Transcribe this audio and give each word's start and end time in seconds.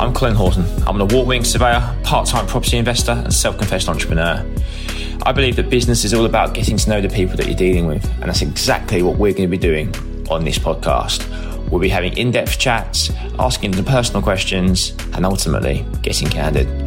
I'm 0.00 0.12
Colin 0.12 0.34
Horton. 0.34 0.64
I'm 0.88 1.00
an 1.00 1.02
award 1.02 1.28
winning 1.28 1.44
surveyor, 1.44 1.96
part 2.02 2.26
time 2.26 2.48
property 2.48 2.78
investor, 2.78 3.12
and 3.12 3.32
self 3.32 3.56
confessed 3.56 3.88
entrepreneur. 3.88 4.44
I 5.22 5.30
believe 5.30 5.54
that 5.56 5.70
business 5.70 6.04
is 6.04 6.12
all 6.12 6.26
about 6.26 6.52
getting 6.52 6.76
to 6.76 6.90
know 6.90 7.00
the 7.00 7.08
people 7.08 7.36
that 7.36 7.46
you're 7.46 7.56
dealing 7.56 7.86
with, 7.86 8.04
and 8.14 8.24
that's 8.24 8.42
exactly 8.42 9.02
what 9.02 9.18
we're 9.18 9.32
going 9.32 9.48
to 9.48 9.56
be 9.56 9.56
doing 9.56 9.94
on 10.28 10.44
this 10.44 10.58
podcast. 10.58 11.28
We'll 11.70 11.80
be 11.80 11.88
having 11.88 12.16
in 12.18 12.32
depth 12.32 12.58
chats, 12.58 13.10
asking 13.38 13.70
the 13.70 13.84
personal 13.84 14.20
questions, 14.20 14.94
and 15.12 15.24
ultimately 15.24 15.86
getting 16.02 16.28
candid. 16.28 16.83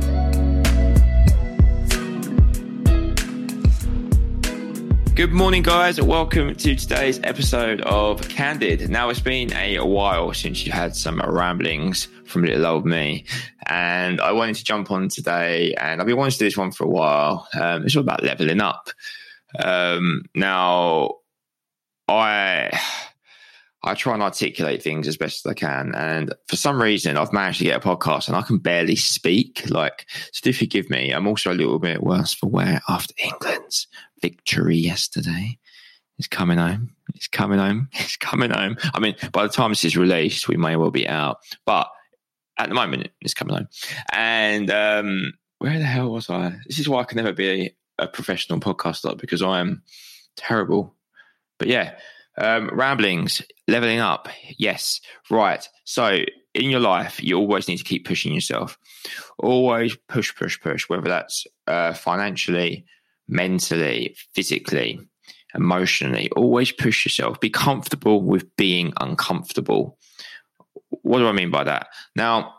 Good 5.18 5.34
morning, 5.34 5.64
guys. 5.64 6.00
Welcome 6.00 6.54
to 6.54 6.76
today's 6.76 7.20
episode 7.24 7.82
of 7.82 8.30
Candid. 8.30 8.88
Now, 8.92 9.10
it's 9.10 9.20
been 9.20 9.52
a 9.52 9.80
while 9.80 10.32
since 10.32 10.64
you 10.64 10.72
had 10.72 10.96
some 10.96 11.20
ramblings 11.20 12.08
from 12.26 12.44
little 12.44 12.68
old 12.68 12.86
me, 12.86 13.26
and 13.66 14.22
I 14.22 14.32
wanted 14.32 14.58
to 14.58 14.64
jump 14.64 14.92
on 14.92 15.10
today. 15.10 15.74
And 15.74 16.00
I've 16.00 16.06
been 16.06 16.18
wanting 16.18 16.34
to 16.34 16.38
do 16.38 16.46
this 16.46 16.56
one 16.56 16.72
for 16.72 16.84
a 16.84 16.88
while. 16.90 17.48
Um, 17.60 17.84
it's 17.84 17.96
all 17.96 18.04
about 18.04 18.22
leveling 18.22 18.62
up. 18.62 18.90
Um, 19.58 20.22
now, 20.36 21.16
I 22.08 22.80
I 23.84 23.96
try 23.96 24.14
and 24.14 24.22
articulate 24.22 24.84
things 24.84 25.08
as 25.08 25.18
best 25.18 25.44
as 25.44 25.50
I 25.50 25.56
can, 25.56 25.96
and 25.96 26.32
for 26.48 26.58
some 26.58 26.80
reason, 26.80 27.18
I've 27.18 27.34
managed 27.34 27.58
to 27.58 27.64
get 27.64 27.84
a 27.84 27.88
podcast, 27.88 28.28
and 28.28 28.38
I 28.38 28.44
can 28.44 28.60
barely 28.60 28.96
speak. 28.96 29.68
Like, 29.72 30.06
so 30.32 30.42
do 30.44 30.54
forgive 30.54 30.92
me. 30.92 31.10
I'm 31.10 31.26
also 31.26 31.52
a 31.52 31.56
little 31.56 31.80
bit 31.80 32.04
worse 32.04 32.36
for 32.36 32.50
wear 32.50 32.84
after 32.88 33.16
England's 33.18 33.88
victory 34.22 34.78
yesterday. 34.78 35.58
It's 36.18 36.28
coming 36.28 36.58
home. 36.58 36.96
It's 37.14 37.28
coming 37.28 37.60
home. 37.60 37.90
It's 37.94 38.18
coming 38.18 38.52
home. 38.52 38.78
I 38.94 39.00
mean, 39.00 39.16
by 39.32 39.44
the 39.44 39.50
time 39.50 39.72
this 39.72 39.86
is 39.86 39.98
released, 39.98 40.48
we 40.48 40.58
may 40.58 40.76
well 40.76 40.92
be 40.92 41.08
out. 41.08 41.38
But 41.66 41.90
at 42.58 42.70
the 42.70 42.76
moment, 42.76 43.10
it's 43.22 43.34
coming 43.34 43.56
home. 43.56 43.68
And 44.12 44.72
um, 44.72 45.34
where 45.60 45.78
the 45.78 45.86
hell 45.86 46.12
was 46.12 46.30
I? 46.30 46.58
This 46.68 46.80
is 46.80 46.90
why 46.90 47.02
I 47.02 47.04
can 47.04 47.18
never 47.18 47.34
be 47.34 47.50
a, 48.00 48.04
a 48.04 48.08
professional 48.08 48.60
podcaster 48.60 49.18
because 49.18 49.42
I 49.42 49.60
am 49.60 49.84
terrible. 50.36 50.96
But 51.60 51.68
yeah, 51.68 51.94
um, 52.38 52.70
ramblings, 52.74 53.42
leveling 53.68 54.00
up. 54.00 54.30
Yes, 54.58 55.02
right. 55.30 55.68
So 55.84 56.20
in 56.54 56.70
your 56.70 56.80
life, 56.80 57.22
you 57.24 57.38
always 57.38 57.68
need 57.68 57.78
to 57.78 57.84
keep 57.84 58.06
pushing 58.06 58.34
yourself. 58.34 58.78
Always 59.40 59.96
push, 60.08 60.36
push, 60.36 60.60
push, 60.60 60.90
whether 60.90 61.08
that's 61.08 61.46
uh, 61.68 61.94
financially, 61.94 62.86
mentally, 63.28 64.16
physically, 64.34 65.00
emotionally. 65.56 66.30
Always 66.36 66.72
push 66.72 67.06
yourself. 67.06 67.40
Be 67.40 67.50
comfortable 67.50 68.22
with 68.22 68.56
being 68.56 68.94
uncomfortable. 69.00 69.98
What 70.90 71.20
do 71.20 71.28
I 71.28 71.32
mean 71.32 71.52
by 71.52 71.64
that? 71.64 71.88
Now, 72.16 72.56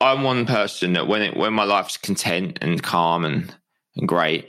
I'm 0.00 0.22
one 0.22 0.46
person 0.46 0.92
that 0.94 1.08
when 1.08 1.22
it, 1.22 1.36
when 1.36 1.52
my 1.52 1.64
life's 1.64 1.96
content 1.96 2.58
and 2.60 2.82
calm 2.82 3.24
and, 3.24 3.54
and 3.96 4.06
great, 4.06 4.48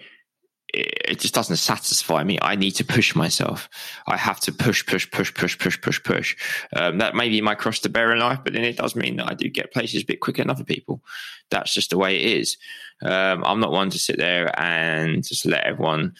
it 0.77 1.19
just 1.19 1.33
doesn't 1.33 1.57
satisfy 1.57 2.23
me. 2.23 2.37
I 2.41 2.55
need 2.55 2.71
to 2.71 2.85
push 2.85 3.15
myself. 3.15 3.69
I 4.07 4.17
have 4.17 4.39
to 4.41 4.51
push, 4.51 4.85
push, 4.85 5.09
push, 5.09 5.33
push, 5.33 5.57
push, 5.57 5.81
push, 5.81 6.03
push. 6.03 6.35
Um, 6.75 6.97
that 6.99 7.15
may 7.15 7.29
be 7.29 7.41
my 7.41 7.55
cross 7.55 7.79
to 7.79 7.89
bear 7.89 8.11
in 8.11 8.19
life, 8.19 8.39
but 8.43 8.53
then 8.53 8.63
it 8.63 8.77
does 8.77 8.95
mean 8.95 9.17
that 9.17 9.29
I 9.29 9.33
do 9.33 9.49
get 9.49 9.73
places 9.73 10.03
a 10.03 10.05
bit 10.05 10.19
quicker 10.19 10.41
than 10.41 10.49
other 10.49 10.63
people. 10.63 11.01
That's 11.49 11.73
just 11.73 11.89
the 11.89 11.97
way 11.97 12.17
it 12.17 12.39
is. 12.39 12.57
Um, 13.01 13.43
I'm 13.43 13.59
not 13.59 13.71
one 13.71 13.89
to 13.91 13.99
sit 13.99 14.17
there 14.17 14.57
and 14.59 15.23
just 15.23 15.45
let 15.45 15.63
everyone 15.63 16.15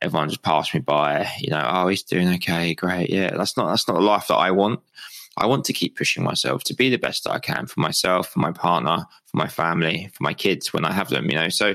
everyone 0.00 0.28
just 0.28 0.42
pass 0.42 0.74
me 0.74 0.80
by. 0.80 1.28
You 1.38 1.50
know, 1.50 1.64
oh, 1.64 1.88
he's 1.88 2.02
doing 2.02 2.28
okay, 2.34 2.74
great, 2.74 3.10
yeah. 3.10 3.36
That's 3.36 3.56
not 3.56 3.68
that's 3.68 3.86
not 3.88 3.94
the 3.94 4.00
life 4.00 4.28
that 4.28 4.36
I 4.36 4.50
want. 4.50 4.80
I 5.38 5.46
want 5.46 5.64
to 5.66 5.72
keep 5.72 5.96
pushing 5.96 6.22
myself 6.22 6.62
to 6.64 6.74
be 6.74 6.90
the 6.90 6.98
best 6.98 7.24
that 7.24 7.32
I 7.32 7.38
can 7.38 7.66
for 7.66 7.80
myself, 7.80 8.28
for 8.28 8.40
my 8.40 8.52
partner, 8.52 9.06
for 9.26 9.36
my 9.36 9.48
family, 9.48 10.10
for 10.12 10.22
my 10.22 10.34
kids 10.34 10.72
when 10.72 10.84
I 10.84 10.92
have 10.92 11.08
them. 11.08 11.30
You 11.30 11.36
know, 11.36 11.48
so 11.48 11.74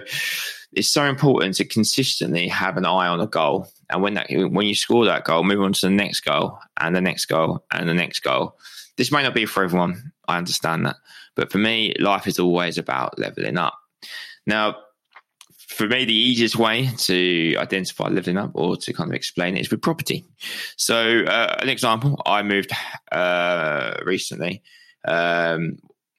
it's 0.73 0.89
so 0.89 1.03
important 1.05 1.55
to 1.55 1.65
consistently 1.65 2.47
have 2.47 2.77
an 2.77 2.85
eye 2.85 3.07
on 3.07 3.21
a 3.21 3.27
goal. 3.27 3.67
And 3.89 4.01
when 4.01 4.15
that 4.15 4.27
when 4.29 4.67
you 4.67 4.75
score 4.75 5.05
that 5.05 5.23
goal, 5.23 5.43
move 5.43 5.61
on 5.61 5.73
to 5.73 5.85
the 5.87 5.91
next 5.91 6.21
goal 6.21 6.59
and 6.77 6.95
the 6.95 7.01
next 7.01 7.25
goal 7.25 7.65
and 7.71 7.87
the 7.87 7.93
next 7.93 8.19
goal. 8.19 8.57
This 8.97 9.11
may 9.11 9.23
not 9.23 9.35
be 9.35 9.45
for 9.45 9.63
everyone. 9.63 10.11
I 10.27 10.37
understand 10.37 10.85
that. 10.85 10.97
But 11.35 11.51
for 11.51 11.59
me, 11.59 11.93
life 11.99 12.27
is 12.27 12.39
always 12.39 12.77
about 12.77 13.17
leveling 13.19 13.57
up. 13.57 13.75
Now, 14.45 14.77
for 15.67 15.87
me, 15.87 16.05
the 16.05 16.13
easiest 16.13 16.55
way 16.55 16.89
to 16.97 17.55
identify 17.57 18.07
leveling 18.07 18.37
up 18.37 18.51
or 18.55 18.75
to 18.77 18.93
kind 18.93 19.11
of 19.11 19.15
explain 19.15 19.55
it 19.55 19.61
is 19.61 19.69
with 19.69 19.81
property. 19.81 20.25
So, 20.75 21.23
uh, 21.23 21.57
an 21.61 21.69
example, 21.69 22.21
I 22.25 22.41
moved 22.41 22.71
uh, 23.11 23.97
recently 24.03 24.63
um, 25.07 25.77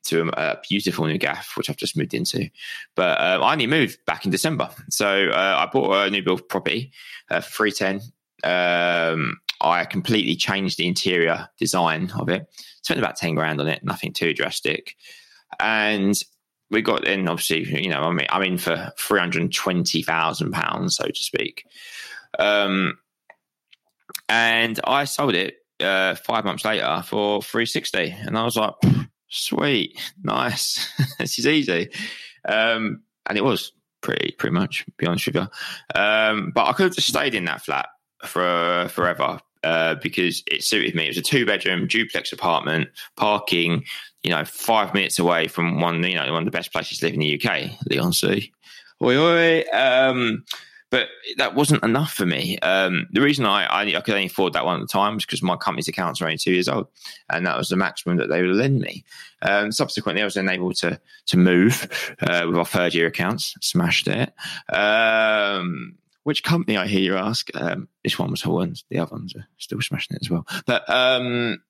to 0.09 0.31
a, 0.37 0.59
beautiful 0.69 1.07
new 1.07 1.19
gaff, 1.19 1.57
which 1.57 1.71
I've 1.71 1.77
just 1.77 1.97
moved 1.97 2.15
into. 2.15 2.49
But 2.95 3.21
uh, 3.21 3.41
I 3.43 3.53
only 3.53 3.67
moved 3.67 4.05
back 4.07 4.25
in 4.25 4.31
December. 4.31 4.71
So 4.91 5.29
uh, 5.29 5.57
I 5.59 5.71
bought 5.73 6.07
a 6.07 6.11
new 6.11 6.23
build 6.23 6.49
property 6.49 6.93
uh, 7.31 7.41
for 7.41 7.69
310. 7.69 8.01
Um, 8.45 9.39
I 9.61 9.85
completely 9.85 10.37
changed 10.37 10.79
the 10.79 10.87
interior 10.87 11.49
design 11.59 12.11
of 12.19 12.29
it. 12.29 12.47
Spent 12.83 13.01
about 13.01 13.17
10 13.17 13.35
grand 13.35 13.61
on 13.61 13.67
it, 13.69 13.83
nothing 13.83 14.13
too 14.13 14.33
drastic. 14.33 14.95
And 15.59 16.15
we 16.71 16.83
got 16.83 17.07
in, 17.07 17.29
obviously, 17.29 17.83
you 17.83 17.91
know, 17.91 18.03
I 18.03 18.13
mean, 18.13 18.27
I'm 18.31 18.43
in 18.43 18.59
for 18.59 18.93
£320,000, 18.99 20.91
so 20.91 21.07
to 21.07 21.25
speak. 21.25 21.65
Um, 22.39 22.99
and 24.29 24.79
I 24.85 25.05
sold 25.05 25.35
it 25.35 25.57
uh, 25.81 26.15
five 26.15 26.45
months 26.45 26.65
later 26.65 27.03
for 27.07 27.43
360 27.43 28.15
and 28.27 28.37
I 28.37 28.45
was 28.45 28.57
like, 28.57 28.75
sweet, 29.29 29.99
nice. 30.23 30.91
this 31.19 31.39
is 31.39 31.47
easy. 31.47 31.91
Um, 32.47 33.03
and 33.29 33.37
it 33.37 33.45
was 33.45 33.73
pretty, 34.01 34.33
pretty 34.39 34.55
much, 34.55 34.87
be 34.97 35.07
honest 35.07 35.27
with 35.27 35.37
you. 35.37 35.47
Um, 35.95 36.53
but 36.55 36.67
I 36.67 36.73
could 36.73 36.85
have 36.85 36.95
just 36.95 37.09
stayed 37.09 37.35
in 37.35 37.45
that 37.45 37.63
flat 37.63 37.89
for 38.25 38.89
forever 38.91 39.41
uh, 39.65 39.97
because 39.97 40.43
it 40.47 40.65
suited 40.65 40.95
me. 40.95 41.05
It 41.05 41.09
was 41.09 41.19
a 41.19 41.23
two 41.23 41.45
bedroom 41.45 41.87
duplex 41.87 42.33
apartment, 42.33 42.89
parking, 43.17 43.85
you 44.23 44.31
know, 44.31 44.45
five 44.45 44.95
minutes 44.95 45.19
away 45.19 45.49
from 45.49 45.81
one, 45.81 46.03
you 46.03 46.15
know, 46.15 46.33
one 46.33 46.43
of 46.43 46.45
the 46.45 46.57
best 46.57 46.73
places 46.73 46.99
to 46.99 47.07
live 47.07 47.15
in 47.15 47.21
the 47.21 47.41
UK, 47.41 47.71
Leigh-on-Sea. 47.87 48.53
Oi, 49.03 49.17
oi. 49.17 49.65
Um, 49.73 50.45
but 50.91 51.09
that 51.37 51.55
wasn't 51.55 51.83
enough 51.83 52.13
for 52.13 52.25
me. 52.25 52.59
Um, 52.61 53.09
the 53.11 53.21
reason 53.21 53.45
I, 53.45 53.67
I, 53.67 53.83
I, 53.83 54.01
could 54.01 54.15
only 54.15 54.27
afford 54.27 54.55
that 54.55 54.65
one 54.65 54.77
at 54.77 54.81
the 54.81 54.93
time 54.93 55.15
was 55.15 55.27
because 55.27 55.43
my 55.43 55.57
company's 55.57 55.89
accounts 55.89 56.21
were 56.21 56.27
only 56.27 56.39
two 56.39 56.53
years 56.53 56.69
old, 56.69 56.89
and 57.31 57.47
that 57.47 57.59
was 57.59 57.69
the 57.69 57.77
maximum 57.77 58.17
that 58.17 58.29
they 58.29 58.43
would 58.43 58.57
lend 58.57 58.81
me. 58.81 59.05
Um, 59.43 59.71
subsequently, 59.71 60.23
I 60.23 60.25
was 60.25 60.35
then 60.35 60.49
able 60.49 60.73
to 60.75 60.99
to 61.27 61.37
move 61.37 62.17
uh, 62.23 62.45
with 62.47 62.57
our 62.57 62.65
third 62.65 62.95
year 62.95 63.07
accounts, 63.07 63.55
smashed 63.61 64.09
it. 64.09 64.33
Um, 64.73 65.97
which 66.25 66.43
company 66.43 66.77
I 66.77 66.87
hear 66.87 67.01
you 67.01 67.17
ask? 67.17 67.49
Um, 67.55 67.89
this 68.03 68.19
one 68.19 68.31
was 68.31 68.43
Horton's. 68.43 68.85
The 68.91 68.99
other 68.99 69.13
ones 69.13 69.35
are 69.35 69.47
still 69.59 69.81
smashing 69.81 70.17
it 70.17 70.23
as 70.23 70.31
well. 70.31 70.47
But 70.67 70.89
um, 70.89 71.63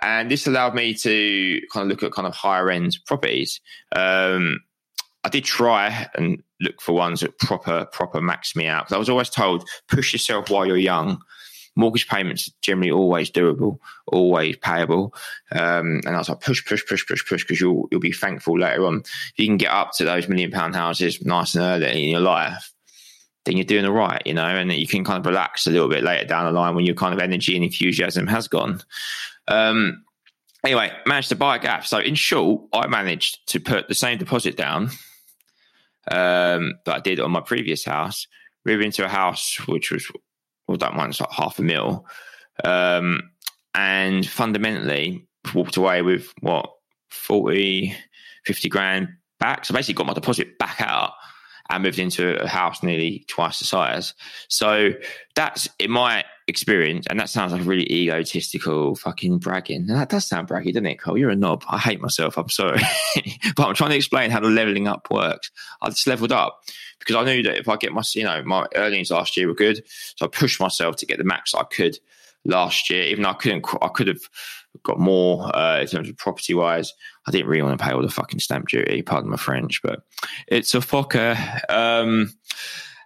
and 0.00 0.30
this 0.30 0.46
allowed 0.46 0.74
me 0.74 0.94
to 0.94 1.60
kind 1.72 1.84
of 1.84 1.88
look 1.88 2.02
at 2.02 2.12
kind 2.12 2.26
of 2.26 2.34
higher 2.34 2.70
end 2.70 2.98
properties. 3.06 3.60
Um, 3.94 4.60
I 5.24 5.30
did 5.30 5.44
try 5.44 6.08
and 6.14 6.42
look 6.64 6.80
for 6.80 6.92
ones 6.92 7.20
that 7.20 7.38
proper 7.38 7.84
proper 7.86 8.20
max 8.20 8.56
me 8.56 8.66
out 8.66 8.84
because 8.84 8.94
I 8.94 8.98
was 8.98 9.08
always 9.08 9.30
told 9.30 9.68
push 9.88 10.12
yourself 10.12 10.50
while 10.50 10.66
you're 10.66 10.76
young. 10.76 11.22
Mortgage 11.76 12.06
payments 12.06 12.52
generally 12.62 12.92
always 12.92 13.32
doable, 13.32 13.78
always 14.06 14.56
payable, 14.58 15.12
um, 15.50 16.00
and 16.06 16.14
I 16.14 16.18
was 16.18 16.28
like 16.28 16.40
push, 16.40 16.64
push, 16.64 16.86
push, 16.86 17.04
push, 17.04 17.26
push 17.26 17.42
because 17.42 17.60
you'll 17.60 17.88
you'll 17.90 18.00
be 18.00 18.12
thankful 18.12 18.56
later 18.56 18.86
on 18.86 19.00
if 19.00 19.32
you 19.38 19.46
can 19.46 19.56
get 19.56 19.72
up 19.72 19.90
to 19.94 20.04
those 20.04 20.28
million 20.28 20.52
pound 20.52 20.76
houses 20.76 21.20
nice 21.24 21.56
and 21.56 21.64
early 21.64 22.04
in 22.04 22.10
your 22.10 22.20
life. 22.20 22.72
Then 23.44 23.56
you're 23.56 23.64
doing 23.64 23.84
all 23.84 23.92
right, 23.92 24.22
you 24.24 24.34
know, 24.34 24.44
and 24.44 24.72
you 24.72 24.86
can 24.86 25.04
kind 25.04 25.18
of 25.18 25.26
relax 25.26 25.66
a 25.66 25.70
little 25.70 25.88
bit 25.88 26.04
later 26.04 26.24
down 26.24 26.44
the 26.46 26.58
line 26.58 26.76
when 26.76 26.86
your 26.86 26.94
kind 26.94 27.12
of 27.12 27.18
energy 27.18 27.56
and 27.56 27.64
enthusiasm 27.64 28.28
has 28.28 28.46
gone. 28.46 28.80
Um, 29.48 30.04
anyway, 30.64 30.92
managed 31.06 31.28
to 31.30 31.36
buy 31.36 31.56
a 31.56 31.58
gap. 31.58 31.86
So 31.86 31.98
in 31.98 32.14
short, 32.14 32.62
I 32.72 32.86
managed 32.86 33.46
to 33.48 33.60
put 33.60 33.88
the 33.88 33.94
same 33.94 34.18
deposit 34.18 34.56
down 34.56 34.90
um, 36.10 36.74
that 36.84 36.96
I 36.96 37.00
did 37.00 37.20
on 37.20 37.30
my 37.30 37.40
previous 37.40 37.84
house, 37.84 38.26
move 38.64 38.80
into 38.80 39.04
a 39.04 39.08
house 39.08 39.56
which 39.66 39.90
was 39.90 40.10
well 40.66 40.78
that 40.78 40.96
one's 40.96 41.20
like 41.20 41.30
half 41.30 41.58
a 41.58 41.62
mil, 41.62 42.06
um, 42.64 43.20
and 43.74 44.26
fundamentally 44.26 45.26
walked 45.54 45.76
away 45.76 46.02
with 46.02 46.32
what 46.40 46.70
40, 47.10 47.94
50 48.46 48.68
grand 48.68 49.08
back. 49.38 49.64
So 49.64 49.74
basically 49.74 49.94
got 49.94 50.06
my 50.06 50.14
deposit 50.14 50.58
back 50.58 50.80
out 50.80 51.12
and 51.70 51.82
moved 51.82 51.98
into 51.98 52.40
a 52.42 52.46
house 52.46 52.82
nearly 52.82 53.24
twice 53.28 53.58
the 53.58 53.64
size. 53.64 54.14
So 54.48 54.90
that's 55.34 55.68
in 55.78 55.90
my 55.90 56.24
experience, 56.46 57.06
and 57.08 57.18
that 57.18 57.30
sounds 57.30 57.52
like 57.52 57.64
really 57.64 57.90
egotistical 57.90 58.94
fucking 58.96 59.38
bragging. 59.38 59.88
And 59.88 59.90
that 59.90 60.10
does 60.10 60.26
sound 60.26 60.48
braggy, 60.48 60.72
doesn't 60.72 60.86
it, 60.86 61.00
Cole? 61.00 61.16
You're 61.16 61.30
a 61.30 61.36
knob. 61.36 61.64
I 61.68 61.78
hate 61.78 62.00
myself. 62.00 62.36
I'm 62.36 62.50
sorry. 62.50 62.80
but 63.56 63.66
I'm 63.66 63.74
trying 63.74 63.90
to 63.90 63.96
explain 63.96 64.30
how 64.30 64.40
the 64.40 64.48
leveling 64.48 64.88
up 64.88 65.08
works. 65.10 65.50
I 65.80 65.88
just 65.88 66.06
leveled 66.06 66.32
up 66.32 66.60
because 66.98 67.16
I 67.16 67.24
knew 67.24 67.42
that 67.44 67.58
if 67.58 67.68
I 67.68 67.76
get 67.76 67.92
my, 67.92 68.02
you 68.14 68.24
know, 68.24 68.42
my 68.44 68.66
earnings 68.74 69.10
last 69.10 69.36
year 69.36 69.48
were 69.48 69.54
good. 69.54 69.82
So 70.16 70.26
I 70.26 70.28
pushed 70.28 70.60
myself 70.60 70.96
to 70.96 71.06
get 71.06 71.18
the 71.18 71.24
max 71.24 71.54
I 71.54 71.64
could 71.64 71.98
last 72.44 72.90
year, 72.90 73.04
even 73.04 73.22
though 73.22 73.30
I 73.30 73.34
couldn't, 73.34 73.64
I 73.80 73.88
could 73.88 74.08
have 74.08 74.20
got 74.82 74.98
more 74.98 75.54
uh, 75.56 75.80
in 75.80 75.86
terms 75.86 76.08
of 76.08 76.16
property 76.16 76.54
wise. 76.54 76.92
I 77.26 77.30
didn't 77.30 77.48
really 77.48 77.62
want 77.62 77.78
to 77.78 77.84
pay 77.84 77.92
all 77.92 78.02
the 78.02 78.08
fucking 78.08 78.40
stamp 78.40 78.68
duty, 78.68 79.02
pardon 79.02 79.30
my 79.30 79.36
French, 79.36 79.80
but 79.82 80.02
it's 80.46 80.74
a 80.74 80.78
fucker. 80.78 81.36
Um, 81.70 82.32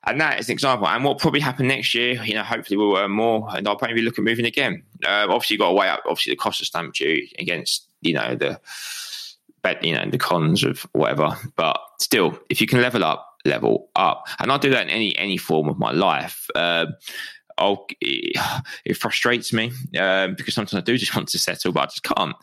and 0.05 0.21
that 0.21 0.41
is 0.41 0.49
an 0.49 0.53
example. 0.53 0.89
And 0.89 1.05
what 1.05 1.19
probably 1.19 1.41
happen 1.41 1.69
next 1.69 1.95
year, 1.95 2.23
you 2.23 2.35
know, 2.35 2.43
hopefully 2.43 2.77
we'll 2.77 2.97
earn 2.97 3.11
more 3.11 3.49
and 3.55 3.69
I'll 3.69 3.77
probably 3.77 4.03
look 4.03 4.19
at 4.19 4.25
moving 4.25 4.47
again. 4.47 4.83
Uh, 5.05 5.27
obviously, 5.29 5.55
you've 5.55 5.61
got 5.61 5.69
to 5.69 5.75
weigh 5.75 5.89
up, 5.89 6.03
obviously, 6.07 6.33
the 6.33 6.37
cost 6.37 6.61
of 6.61 6.67
stamp 6.67 6.95
duty 6.95 7.33
against, 7.39 7.89
you 8.01 8.15
know, 8.15 8.35
the, 8.35 8.61
but, 9.63 9.83
you 9.85 9.95
know, 9.95 10.09
the 10.09 10.19
cons 10.19 10.65
of 10.65 10.87
whatever. 10.93 11.37
But 11.57 11.79
still, 12.01 12.39
if 12.49 12.61
you 12.61 12.67
can 12.67 12.81
level 12.81 13.05
up, 13.05 13.27
level 13.45 13.91
up. 13.97 14.27
And 14.41 14.51
I'll 14.51 14.59
do 14.59 14.71
that 14.71 14.83
in 14.83 14.91
any, 14.91 15.17
any 15.19 15.37
form 15.37 15.69
of 15.69 15.79
my 15.79 15.93
life. 15.93 16.49
Uh, 16.55 16.87
I'll, 17.59 17.87
it 18.01 18.97
frustrates 18.97 19.53
me 19.53 19.73
uh, 19.99 20.29
because 20.29 20.55
sometimes 20.55 20.81
I 20.81 20.85
do 20.85 20.97
just 20.97 21.15
want 21.15 21.29
to 21.29 21.39
settle, 21.39 21.73
but 21.73 21.81
I 21.81 21.87
just 21.87 22.03
can't. 22.03 22.37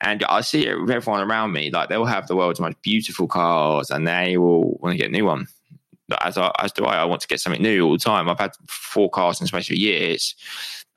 And 0.00 0.22
I 0.24 0.42
see 0.42 0.66
it 0.66 0.80
with 0.80 0.90
everyone 0.90 1.28
around 1.28 1.52
me. 1.52 1.70
Like 1.70 1.88
they'll 1.88 2.04
have 2.04 2.28
the 2.28 2.36
world's 2.36 2.60
most 2.60 2.80
beautiful 2.82 3.26
cars, 3.26 3.90
and 3.90 4.06
they 4.06 4.36
will 4.36 4.78
want 4.78 4.92
to 4.92 4.98
get 4.98 5.08
a 5.08 5.12
new 5.12 5.24
one. 5.24 5.48
As 6.20 6.38
I, 6.38 6.52
as 6.60 6.72
do 6.72 6.84
I. 6.84 6.96
I 6.96 7.04
want 7.04 7.20
to 7.22 7.28
get 7.28 7.40
something 7.40 7.62
new 7.62 7.84
all 7.84 7.92
the 7.92 7.98
time. 7.98 8.28
I've 8.28 8.38
had 8.38 8.52
four 8.68 9.10
cars 9.10 9.40
in 9.40 9.44
the 9.44 9.48
space 9.48 9.68
of 9.70 9.76
years. 9.76 10.34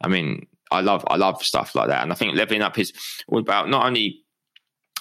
I 0.01 0.07
mean, 0.07 0.45
I 0.71 0.81
love 0.81 1.03
I 1.07 1.15
love 1.18 1.44
stuff 1.44 1.75
like 1.75 1.88
that, 1.88 2.03
and 2.03 2.12
I 2.12 2.15
think 2.15 2.35
leveling 2.35 2.62
up 2.62 2.77
is 2.77 2.94
all 3.27 3.39
about 3.39 3.69
not 3.69 3.85
only 3.85 4.21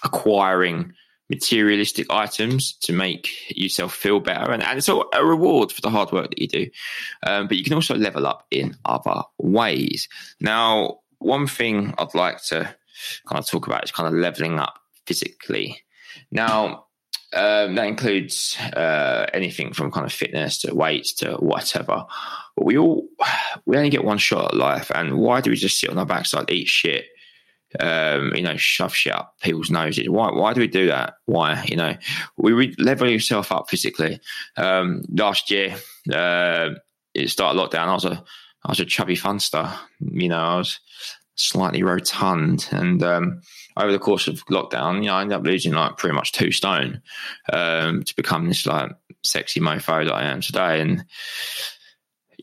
acquiring 0.03 0.93
materialistic 1.31 2.13
items 2.13 2.73
to 2.81 2.93
make 2.93 3.31
yourself 3.57 3.95
feel 3.95 4.21
better. 4.21 4.51
And, 4.51 4.63
and 4.63 4.77
it's 4.77 4.89
a, 4.89 5.01
a 5.15 5.25
reward 5.25 5.73
for 5.73 5.81
the 5.81 5.89
hard 5.89 6.13
work 6.13 6.31
that 6.31 6.41
you 6.41 6.49
do. 6.49 6.71
Um, 7.27 7.47
but 7.47 7.57
you 7.57 7.65
can 7.65 7.75
also 7.75 7.95
level 7.95 8.27
up 8.27 8.47
in 8.51 8.77
other 8.85 9.23
ways. 9.39 10.09
Now, 10.41 10.99
one 11.19 11.47
thing 11.47 11.95
I'd 11.97 12.15
like 12.15 12.43
to 12.47 12.75
kind 13.29 13.39
of 13.39 13.47
talk 13.47 13.67
about 13.69 13.85
is 13.85 13.93
kind 13.93 14.09
of 14.09 14.21
leveling 14.21 14.59
up 14.59 14.75
physically. 15.07 15.81
Now, 16.33 16.87
um, 17.33 17.77
that 17.77 17.87
includes 17.87 18.59
uh, 18.59 19.27
anything 19.33 19.73
from 19.73 19.93
kind 19.93 20.05
of 20.05 20.13
fitness 20.13 20.59
to 20.59 20.75
weights 20.75 21.13
to 21.15 21.35
whatever. 21.35 22.07
But 22.57 22.67
we 22.67 22.77
all 22.77 23.07
we 23.67 23.77
only 23.77 23.91
get 23.91 24.05
one 24.05 24.19
shot 24.19 24.47
at 24.47 24.57
life, 24.57 24.91
and 24.93 25.19
why 25.19 25.41
do 25.41 25.51
we 25.51 25.57
just 25.57 25.79
sit 25.79 25.91
on 25.91 25.99
our 25.99 26.07
backside, 26.07 26.51
eat 26.51 26.67
shit, 26.67 27.05
um, 27.79 28.33
you 28.35 28.43
know, 28.43 28.57
shove 28.57 28.95
shit 28.95 29.13
up 29.13 29.37
people's 29.41 29.71
noses. 29.71 30.09
Why? 30.09 30.31
Why 30.31 30.53
do 30.53 30.61
we 30.61 30.67
do 30.69 30.89
that? 30.89 31.15
Why? 31.27 31.65
You 31.69 31.77
know, 31.77 31.97
we 32.37 32.75
level 32.77 33.09
yourself 33.09 33.53
up 33.53 33.71
physically. 33.71 34.21
Um, 34.57 35.05
last 35.13 35.51
year, 35.51 35.77
uh, 36.13 36.71
it 37.15 37.31
started 37.31 37.59
lockdown. 37.59 37.89
I 37.89 37.95
was 37.95 38.05
a, 38.05 38.25
I 38.65 38.69
was 38.71 38.81
a 38.81 38.85
chubby 38.85 39.17
funster. 39.17 39.73
You 40.01 40.29
know, 40.29 40.41
I 40.41 40.57
was 40.57 40.81
slightly 41.37 41.83
rotund, 41.83 42.69
and 42.73 43.03
um, 43.03 43.41
over 43.77 43.93
the 43.93 43.99
course 43.99 44.27
of 44.27 44.45
lockdown, 44.47 44.97
you 44.97 45.09
know, 45.09 45.15
I 45.15 45.23
ended 45.23 45.39
up 45.39 45.45
losing 45.45 45.73
like 45.73 45.97
pretty 45.97 46.15
much 46.15 46.33
two 46.33 46.51
stone 46.51 47.03
um, 47.53 48.03
to 48.03 48.17
become 48.17 48.49
this 48.49 48.67
like 48.67 48.91
sexy 49.23 49.61
mofo 49.61 50.05
that 50.05 50.15
I 50.15 50.25
am 50.25 50.41
today, 50.41 50.81
and 50.81 51.05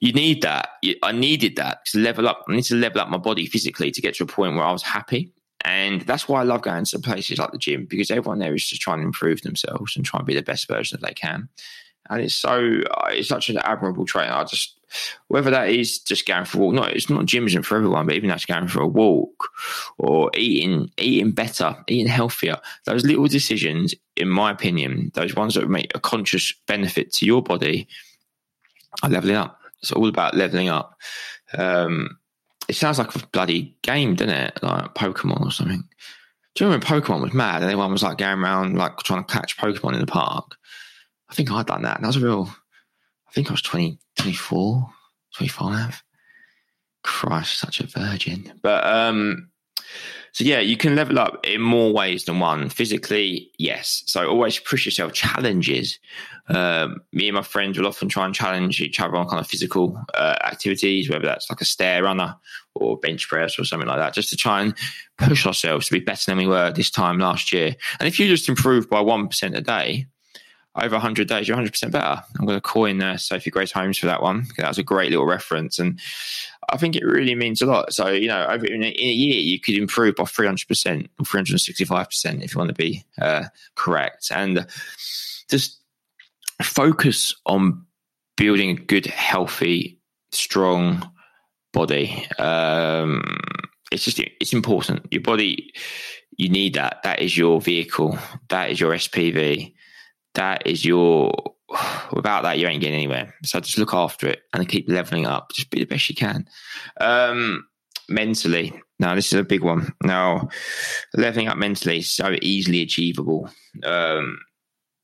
you 0.01 0.13
need 0.13 0.41
that. 0.43 0.69
I 1.03 1.11
needed 1.11 1.55
that 1.57 1.85
to 1.87 1.99
level 1.99 2.27
up. 2.27 2.45
I 2.47 2.55
need 2.55 2.63
to 2.63 2.75
level 2.75 3.01
up 3.01 3.09
my 3.09 3.17
body 3.17 3.45
physically 3.45 3.91
to 3.91 4.01
get 4.01 4.15
to 4.15 4.23
a 4.23 4.27
point 4.27 4.55
where 4.55 4.65
I 4.65 4.71
was 4.71 4.83
happy. 4.83 5.31
And 5.65 6.01
that's 6.01 6.29
why 6.29 6.41
I 6.41 6.43
love 6.43 6.61
going 6.61 6.85
to 6.85 6.99
places 6.99 7.39
like 7.39 7.51
the 7.51 7.57
gym 7.57 7.85
because 7.85 8.11
everyone 8.11 8.39
there 8.39 8.53
is 8.53 8.65
just 8.65 8.81
trying 8.81 8.99
to 8.99 9.05
improve 9.05 9.41
themselves 9.41 9.95
and 9.95 10.05
try 10.05 10.19
and 10.19 10.27
be 10.27 10.33
the 10.33 10.41
best 10.41 10.67
version 10.67 10.97
that 10.99 11.05
they 11.05 11.13
can. 11.13 11.49
And 12.09 12.21
it's 12.21 12.35
so, 12.35 12.81
uh, 12.91 13.09
it's 13.09 13.27
such 13.27 13.49
an 13.49 13.57
admirable 13.57 14.05
trait. 14.05 14.29
I 14.29 14.43
just, 14.45 14.79
whether 15.27 15.51
that 15.51 15.69
is 15.69 15.99
just 15.99 16.25
going 16.25 16.45
for 16.45 16.57
a 16.57 16.61
walk, 16.61 16.73
no, 16.73 16.83
it's 16.83 17.09
not 17.09 17.25
gym 17.25 17.47
isn't 17.47 17.63
for 17.63 17.75
everyone, 17.75 18.05
but 18.05 18.15
even 18.15 18.29
that's 18.29 18.45
going 18.45 18.69
for 18.69 18.81
a 18.81 18.87
walk 18.87 19.49
or 19.97 20.31
eating, 20.35 20.89
eating 20.97 21.31
better, 21.31 21.75
eating 21.89 22.07
healthier, 22.07 22.57
those 22.85 23.03
little 23.03 23.27
decisions, 23.27 23.93
in 24.15 24.29
my 24.29 24.51
opinion, 24.51 25.11
those 25.15 25.35
ones 25.35 25.55
that 25.55 25.67
make 25.69 25.91
a 25.95 25.99
conscious 25.99 26.53
benefit 26.65 27.11
to 27.13 27.25
your 27.25 27.41
body 27.41 27.89
are 29.03 29.09
leveling 29.09 29.35
up. 29.35 29.59
It's 29.81 29.91
all 29.91 30.07
about 30.07 30.35
leveling 30.35 30.69
up. 30.69 30.97
Um, 31.57 32.17
it 32.67 32.75
sounds 32.75 32.99
like 32.99 33.15
a 33.15 33.27
bloody 33.27 33.75
game, 33.81 34.15
doesn't 34.15 34.33
it? 34.33 34.59
Like 34.61 34.93
Pokemon 34.95 35.45
or 35.45 35.51
something. 35.51 35.83
Do 36.55 36.63
you 36.63 36.71
remember 36.71 36.87
when 36.87 37.01
Pokemon 37.01 37.21
was 37.21 37.33
mad 37.33 37.61
and 37.61 37.65
everyone 37.65 37.91
was 37.91 38.03
like 38.03 38.17
going 38.17 38.39
around 38.39 38.77
like 38.77 38.97
trying 38.97 39.23
to 39.23 39.31
catch 39.31 39.57
Pokemon 39.57 39.93
in 39.93 39.99
the 39.99 40.07
park? 40.07 40.55
I 41.29 41.35
think 41.35 41.51
I'd 41.51 41.67
done 41.67 41.83
that. 41.83 42.01
That 42.01 42.07
was 42.07 42.17
a 42.17 42.21
real, 42.21 42.49
I 43.27 43.31
think 43.31 43.49
I 43.49 43.53
was 43.53 43.61
20, 43.61 43.99
24, 44.17 44.89
25. 45.35 46.03
Christ, 47.03 47.59
such 47.59 47.79
a 47.79 47.87
virgin. 47.87 48.59
But 48.61 48.85
um, 48.85 49.49
so 50.37 50.43
yeah, 50.43 50.59
you 50.59 50.77
can 50.77 50.95
level 50.95 51.17
up 51.17 51.43
in 51.43 51.61
more 51.61 51.91
ways 51.91 52.25
than 52.25 52.39
one. 52.39 52.69
Physically, 52.69 53.49
yes. 53.57 54.03
So 54.05 54.29
always 54.29 54.59
push 54.59 54.85
yourself. 54.85 55.11
Challenges. 55.11 55.97
Um, 56.47 57.01
me 57.11 57.27
and 57.27 57.33
my 57.33 57.41
friends 57.41 57.75
will 57.75 57.87
often 57.87 58.07
try 58.07 58.23
and 58.23 58.35
challenge 58.35 58.79
each 58.79 58.99
other 58.99 59.15
on 59.15 59.27
kind 59.27 59.39
of 59.39 59.47
physical 59.47 59.99
uh, 60.13 60.35
activities, 60.43 61.09
whether 61.09 61.25
that's 61.25 61.49
like 61.49 61.61
a 61.61 61.65
stair 61.65 62.03
runner 62.03 62.35
or 62.75 62.99
bench 62.99 63.27
press 63.27 63.57
or 63.57 63.63
something 63.63 63.87
like 63.87 63.97
that, 63.97 64.13
just 64.13 64.29
to 64.29 64.37
try 64.37 64.61
and 64.61 64.75
push 65.17 65.47
ourselves 65.47 65.87
to 65.87 65.93
be 65.93 66.01
better 66.01 66.29
than 66.29 66.37
we 66.37 66.45
were 66.45 66.71
this 66.71 66.91
time 66.91 67.17
last 67.17 67.51
year. 67.51 67.75
And 67.99 68.07
if 68.07 68.19
you 68.19 68.27
just 68.27 68.47
improve 68.47 68.87
by 68.91 69.01
one 69.01 69.29
percent 69.29 69.55
a 69.55 69.61
day, 69.61 70.05
over 70.77 70.95
100 70.95 71.27
days, 71.27 71.47
you're 71.47 71.57
100% 71.57 71.91
better. 71.91 72.23
I'm 72.39 72.45
going 72.45 72.57
to 72.57 72.61
coin 72.61 73.01
uh, 73.01 73.17
Sophie 73.17 73.49
Grace 73.49 73.71
Holmes 73.71 73.97
for 73.97 74.05
that 74.05 74.21
one. 74.21 74.45
That 74.57 74.67
was 74.67 74.77
a 74.77 74.83
great 74.83 75.09
little 75.09 75.25
reference. 75.25 75.79
And 75.79 75.99
I 76.69 76.77
think 76.77 76.95
it 76.95 77.03
really 77.03 77.35
means 77.35 77.61
a 77.61 77.65
lot. 77.65 77.93
So, 77.93 78.09
you 78.09 78.27
know, 78.27 78.45
over 78.45 78.65
in 78.65 78.83
a, 78.83 78.87
in 78.87 79.09
a 79.09 79.13
year, 79.13 79.39
you 79.39 79.59
could 79.59 79.75
improve 79.75 80.15
by 80.15 80.23
300% 80.23 81.07
or 81.19 81.25
365% 81.25 82.43
if 82.43 82.53
you 82.53 82.57
want 82.57 82.69
to 82.69 82.75
be 82.75 83.03
uh, 83.19 83.45
correct. 83.75 84.31
And 84.31 84.67
just 85.49 85.81
focus 86.61 87.35
on 87.45 87.85
building 88.35 88.69
a 88.69 88.75
good, 88.75 89.07
healthy, 89.07 89.99
strong 90.31 91.09
body. 91.73 92.27
Um, 92.37 93.39
it's 93.91 94.03
just, 94.03 94.19
it's 94.19 94.53
important. 94.53 95.07
Your 95.11 95.21
body, 95.21 95.73
you 96.37 96.49
need 96.49 96.75
that. 96.75 97.01
That 97.03 97.19
is 97.19 97.35
your 97.35 97.61
vehicle. 97.61 98.19
That 98.49 98.69
is 98.69 98.79
your 98.79 98.93
SPV 98.93 99.73
that 100.37 100.65
is 100.65 100.85
your 100.85 101.33
without 102.13 102.43
that 102.43 102.57
you 102.57 102.67
ain't 102.67 102.81
getting 102.81 102.95
anywhere. 102.95 103.33
So 103.43 103.59
just 103.59 103.77
look 103.77 103.93
after 103.93 104.27
it 104.27 104.43
and 104.53 104.69
keep 104.69 104.87
leveling 104.87 105.25
up. 105.25 105.51
Just 105.53 105.69
be 105.69 105.79
the 105.79 105.85
best 105.85 106.07
you 106.09 106.15
can. 106.15 106.47
Um, 107.01 107.67
mentally, 108.07 108.73
now 108.99 109.15
this 109.15 109.33
is 109.33 109.39
a 109.39 109.43
big 109.43 109.63
one. 109.63 109.93
Now, 110.03 110.47
leveling 111.13 111.49
up 111.49 111.57
mentally 111.57 111.99
is 111.99 112.13
so 112.13 112.35
easily 112.41 112.81
achievable. 112.81 113.49
Um, 113.83 114.39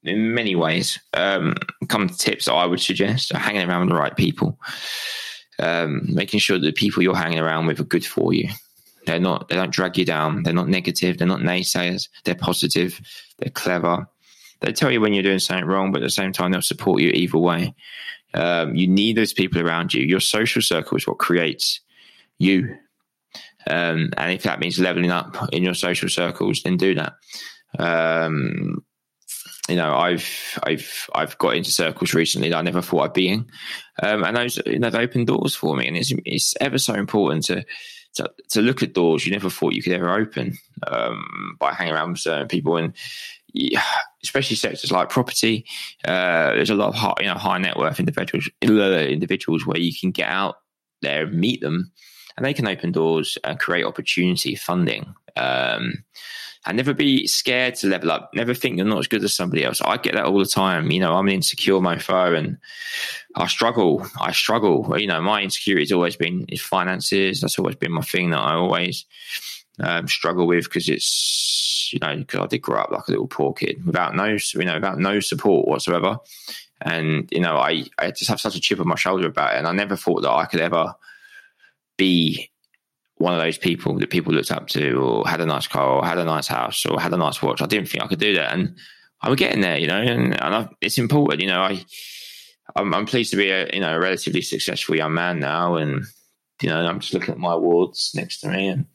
in 0.04 0.34
many 0.34 0.56
ways, 0.56 1.00
um, 1.14 1.56
come 1.90 2.08
to 2.08 2.18
tips 2.18 2.48
I 2.48 2.66
would 2.66 2.82
suggest 2.82 3.32
hanging 3.34 3.68
around 3.68 3.82
with 3.82 3.90
the 3.90 4.00
right 4.00 4.16
people, 4.16 4.60
um, 5.60 6.02
making 6.14 6.42
sure 6.42 6.60
that 6.60 6.66
the 6.66 6.74
people 6.74 7.04
you're 7.04 7.16
hanging 7.16 7.40
around 7.40 7.68
with 7.68 7.80
are 7.80 7.86
good 7.86 8.06
for 8.06 8.34
you. 8.34 8.50
They're 9.06 9.20
not. 9.20 9.50
They 9.50 9.56
don't 9.56 9.72
drag 9.72 9.98
you 9.98 10.06
down. 10.06 10.44
They're 10.44 10.54
not 10.54 10.70
negative. 10.70 11.18
They're 11.18 11.28
not 11.28 11.42
naysayers. 11.42 12.08
They're 12.24 12.36
positive. 12.36 13.00
They're 13.38 13.50
clever 13.50 14.08
they 14.64 14.72
tell 14.72 14.90
you 14.90 15.02
when 15.02 15.14
you're 15.14 15.24
doing 15.24 15.40
something 15.40 15.66
wrong, 15.66 15.92
but 15.92 16.02
at 16.02 16.06
the 16.06 16.10
same 16.10 16.32
time, 16.32 16.52
they'll 16.52 16.62
support 16.62 17.02
you 17.02 17.10
either 17.10 17.38
way. 17.38 17.76
Um, 18.34 18.76
you 18.76 18.88
need 18.88 19.18
those 19.18 19.34
people 19.34 19.62
around 19.62 19.94
you. 19.94 20.04
Your 20.04 20.20
social 20.20 20.62
circle 20.62 20.98
is 20.98 21.06
what 21.06 21.20
creates 21.20 21.82
you. 22.40 22.78
Um, 23.70 24.12
and 24.18 24.32
if 24.32 24.44
that 24.44 24.60
means 24.60 24.80
leveling 24.80 25.12
up 25.12 25.50
in 25.54 25.64
your 25.64 25.74
social 25.74 26.10
circles, 26.10 26.62
then 26.64 26.78
do 26.78 26.96
that. 26.96 27.14
Um, 27.78 28.84
you 29.70 29.76
know, 29.76 29.96
I've 29.96 30.60
I've 30.64 31.10
I've 31.16 31.38
got 31.38 31.56
into 31.56 31.72
circles 31.72 32.14
recently 32.14 32.50
that 32.50 32.58
I 32.58 32.62
never 32.62 32.82
thought 32.82 33.04
I'd 33.04 33.14
be 33.14 33.30
in, 33.30 33.46
um, 34.02 34.24
and 34.24 34.36
those 34.36 34.60
you 34.66 34.80
know 34.80 34.90
they 34.90 35.00
open 35.00 35.24
doors 35.24 35.56
for 35.56 35.76
me, 35.76 35.88
and 35.88 35.96
it's 35.96 36.12
it's 36.26 36.54
ever 36.60 36.78
so 36.78 36.94
important 36.94 37.46
to 37.46 37.64
to, 38.16 38.30
to 38.50 38.62
look 38.62 38.84
at 38.84 38.94
doors 38.94 39.26
you 39.26 39.32
never 39.32 39.50
thought 39.50 39.74
you 39.74 39.82
could 39.82 39.94
ever 39.94 40.14
open 40.14 40.58
um, 40.86 41.56
by 41.60 41.74
hanging 41.74 41.94
around 41.94 42.12
with 42.12 42.20
certain 42.20 42.50
people, 42.50 42.76
and 42.76 42.94
especially 44.24 44.56
sectors 44.56 44.92
like 44.92 45.10
property, 45.10 45.66
uh, 46.06 46.54
there's 46.54 46.70
a 46.70 46.76
lot 46.76 46.90
of 46.90 46.96
high, 46.96 47.14
you 47.20 47.28
know 47.28 47.36
high 47.36 47.58
net 47.58 47.78
worth 47.78 48.00
individuals 48.00 48.50
individuals 48.62 49.66
where 49.66 49.80
you 49.80 49.94
can 49.98 50.12
get 50.12 50.30
out 50.30 50.56
there 51.02 51.24
and 51.24 51.40
meet 51.40 51.62
them, 51.62 51.92
and 52.38 52.46
they 52.46 52.54
can 52.54 52.68
open 52.68 52.92
doors 52.92 53.38
and 53.44 53.60
create 53.60 53.86
opportunity 53.86 54.56
funding. 54.56 55.14
Um, 55.36 56.04
and 56.66 56.78
never 56.78 56.94
be 56.94 57.28
scared 57.28 57.76
to 57.76 57.88
level 57.88 58.12
up. 58.12 58.30
Never 58.34 58.54
think 58.54 58.78
you're 58.78 58.86
not 58.86 59.00
as 59.00 59.08
good 59.08 59.24
as 59.24 59.36
somebody 59.36 59.66
else. 59.66 59.82
I 59.82 59.98
get 59.98 60.14
that 60.14 60.26
all 60.26 60.40
the 60.40 60.46
time. 60.46 60.92
You 60.92 61.02
know, 61.02 61.14
I'm 61.14 61.28
an 61.28 61.34
insecure 61.34 61.80
mofo 61.80 62.38
and 62.38 62.58
I 63.36 63.48
struggle. 63.48 64.08
I 64.20 64.32
struggle. 64.32 64.98
You 64.98 65.08
know, 65.08 65.22
my 65.22 65.42
insecurity 65.42 65.84
has 65.84 65.92
always 65.92 66.16
been 66.16 66.46
is 66.48 66.62
finances. 66.62 67.42
That's 67.42 67.60
always 67.60 67.76
been 67.76 67.92
my 67.92 68.02
thing 68.02 68.30
that 68.30 68.40
I 68.40 68.54
always 68.54 69.06
um, 69.80 70.08
struggle 70.08 70.48
with 70.48 70.66
because 70.66 70.88
it's 70.88 71.06
you 71.94 72.00
know 72.00 72.16
because 72.18 72.40
I 72.40 72.48
did 72.48 72.60
grow 72.60 72.82
up 72.82 72.92
like 72.92 73.08
a 73.08 73.12
little 73.12 73.28
poor 73.28 73.54
kid 73.54 73.86
without 73.86 74.16
no 74.16 74.26
you 74.26 74.66
know 74.66 74.76
without 74.76 75.00
no 75.00 75.20
support 75.20 75.68
whatsoever, 75.68 76.18
and 76.82 77.30
you 77.32 77.40
know 77.40 77.58
I 77.58 77.86
I 78.00 78.12
just 78.12 78.30
have 78.30 78.42
such 78.42 78.56
a 78.56 78.60
chip 78.60 78.80
on 78.80 78.88
my 78.88 78.96
shoulder 78.96 79.28
about 79.28 79.54
it, 79.54 79.60
and 79.60 79.68
I 79.68 79.72
never 79.72 79.96
thought 79.96 80.22
that 80.22 80.32
I 80.32 80.46
could 80.46 80.62
ever 80.62 80.96
be 81.98 82.50
one 83.18 83.34
of 83.34 83.40
those 83.40 83.58
people 83.58 83.98
that 84.00 84.10
people 84.10 84.34
looked 84.34 84.52
up 84.52 84.68
to, 84.70 84.96
or 84.96 85.28
had 85.28 85.42
a 85.42 85.46
nice 85.46 85.68
car, 85.68 85.98
or 85.98 86.06
had 86.06 86.18
a 86.18 86.26
nice 86.26 86.48
house, 86.48 86.86
or 86.86 87.00
had 87.00 87.14
a 87.14 87.18
nice 87.18 87.42
watch. 87.42 87.62
I 87.62 87.68
didn't 87.68 87.88
think 87.88 88.04
I 88.04 88.08
could 88.08 88.20
do 88.20 88.34
that, 88.36 88.54
and 88.54 88.76
I'm 89.22 89.36
getting 89.36 89.62
there, 89.62 89.78
you 89.78 89.88
know, 89.88 90.02
and, 90.02 90.34
and 90.34 90.56
I, 90.56 90.70
it's 90.82 90.98
important, 90.98 91.42
you 91.42 91.48
know. 91.48 91.62
I 91.62 91.86
I'm, 92.76 92.94
I'm, 92.94 93.06
pleased 93.06 93.32
to 93.32 93.38
be 93.38 93.50
a 93.50 93.70
you 93.74 93.80
know 93.80 93.96
a 93.96 94.00
relatively 94.00 94.42
successful 94.42 94.96
young 94.96 95.14
man 95.14 95.40
now, 95.40 95.76
and 95.76 96.04
you 96.62 96.70
know 96.70 96.86
I'm 96.86 97.00
just 97.00 97.14
looking 97.14 97.34
at 97.34 97.40
my 97.40 97.54
awards 97.54 98.12
next 98.16 98.40
to 98.42 98.50
me, 98.50 98.68
and 98.68 98.86